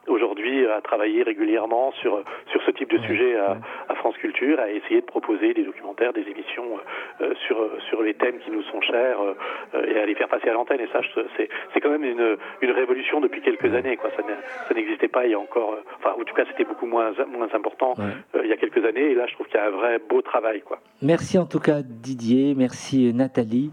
aujourd'hui 0.07 0.66
à 0.66 0.81
travailler 0.81 1.22
régulièrement 1.22 1.92
sur 2.01 2.22
sur 2.51 2.62
ce 2.62 2.70
type 2.72 2.90
de 2.90 2.98
sujet 3.03 3.37
à, 3.37 3.57
à 3.88 3.94
France 3.96 4.16
Culture, 4.16 4.59
à 4.59 4.70
essayer 4.70 5.01
de 5.01 5.07
proposer 5.07 5.55
des 5.55 5.62
documentaires, 5.62 6.12
des 6.12 6.29
émissions 6.29 6.79
euh, 7.20 7.35
sur, 7.53 7.83
sur 7.88 8.03
les 8.03 8.15
thèmes 8.15 8.38
qui 8.38 8.51
nous 8.51 8.62
sont 8.65 8.81
chers 8.81 9.21
euh, 9.21 9.87
et 9.87 9.99
à 9.99 10.07
les 10.07 10.15
faire 10.15 10.29
passer 10.29 10.49
à 10.49 10.53
l'antenne. 10.53 10.81
Et 10.81 10.88
ça, 10.93 11.01
c'est, 11.37 11.49
c'est 11.73 11.81
quand 11.81 11.91
même 11.91 12.05
une, 12.05 12.37
une 12.61 12.71
révolution 12.71 13.21
depuis 13.21 13.43
quelques 13.43 13.73
années. 13.75 13.97
Quoi. 13.97 14.11
Ça, 14.17 14.75
n'existait 14.75 15.09
pas 15.09 15.27
il 15.27 15.33
y 15.33 15.35
a 15.35 15.38
encore. 15.38 15.73
Euh, 15.73 15.85
enfin, 15.99 16.15
en 16.19 16.25
tout 16.25 16.35
cas, 16.35 16.45
c'était 16.49 16.65
beaucoup 16.65 16.87
moins, 16.87 17.12
moins 17.29 17.49
important 17.53 17.95
il 18.43 18.49
y 18.49 18.53
a 18.53 18.57
quelques 18.57 18.85
années. 18.85 19.11
Et 19.11 19.15
là, 19.15 19.27
je 19.27 19.35
trouve 19.35 19.47
qu'il 19.47 19.57
y 19.57 19.61
a 19.61 19.67
un 19.67 19.71
vrai 19.71 19.99
beau 19.99 20.23
travail. 20.23 20.62
Quoi. 20.62 20.79
Merci 21.03 21.38
en 21.38 21.47
tout 21.47 21.61
cas, 21.61 21.83
Didier. 21.83 22.55
Merci, 22.57 23.12
Nathalie. 23.12 23.71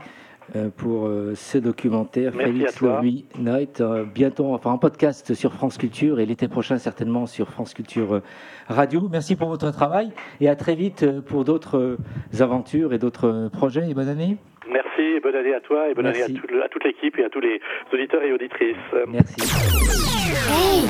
Euh, 0.55 0.69
pour 0.75 1.05
euh, 1.05 1.33
ce 1.35 1.57
documentaire. 1.57 2.31
Merci 2.35 2.51
Félix 2.51 2.81
Louis 2.81 3.25
Night, 3.37 3.81
euh, 3.81 4.03
bientôt, 4.03 4.53
enfin 4.53 4.71
en 4.71 4.77
podcast 4.79 5.33
sur 5.35 5.53
France 5.53 5.77
Culture 5.77 6.19
et 6.19 6.25
l'été 6.25 6.47
prochain 6.47 6.77
certainement 6.79 7.27
sur 7.27 7.49
France 7.49 7.73
Culture 7.73 8.21
Radio. 8.67 9.07
Merci 9.11 9.35
pour 9.35 9.49
votre 9.49 9.69
travail 9.71 10.11
et 10.41 10.49
à 10.49 10.55
très 10.55 10.73
vite 10.73 11.05
pour 11.21 11.45
d'autres 11.45 11.97
aventures 12.39 12.93
et 12.93 12.97
d'autres 12.97 13.49
projets 13.53 13.89
et 13.89 13.93
bonne 13.93 14.09
année. 14.09 14.37
Merci, 14.71 15.01
et 15.01 15.19
bonne 15.19 15.35
année 15.35 15.53
à 15.53 15.59
toi 15.59 15.89
et 15.89 15.93
bonne 15.93 16.07
année 16.07 16.23
à, 16.23 16.25
à 16.25 16.69
toute 16.69 16.83
l'équipe 16.83 17.17
et 17.19 17.25
à 17.25 17.29
tous 17.29 17.41
les 17.41 17.59
auditeurs 17.93 18.23
et 18.23 18.33
auditrices. 18.33 18.75
Merci. 19.07 19.35
Hey 20.49 20.83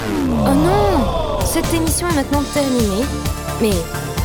Oh 0.47 0.55
non 0.55 1.39
Cette 1.41 1.73
émission 1.73 2.07
est 2.07 2.15
maintenant 2.15 2.43
terminée. 2.53 3.03
Mais 3.61 3.75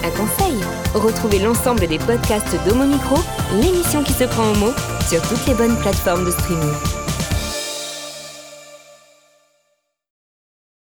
un 0.07 0.13
conseil, 0.15 0.61
retrouvez 0.95 1.43
l'ensemble 1.43 1.87
des 1.89 1.99
podcasts 1.99 2.55
d'Homo 2.69 2.85
Micro, 2.85 3.17
l'émission 3.53 4.03
qui 4.03 4.13
se 4.13 4.25
prend 4.25 4.51
en 4.51 4.57
mots, 4.57 4.75
sur 5.09 5.21
toutes 5.23 5.47
les 5.47 5.55
bonnes 5.55 5.77
plateformes 5.77 6.25
de 6.25 6.31
streaming. 6.31 7.04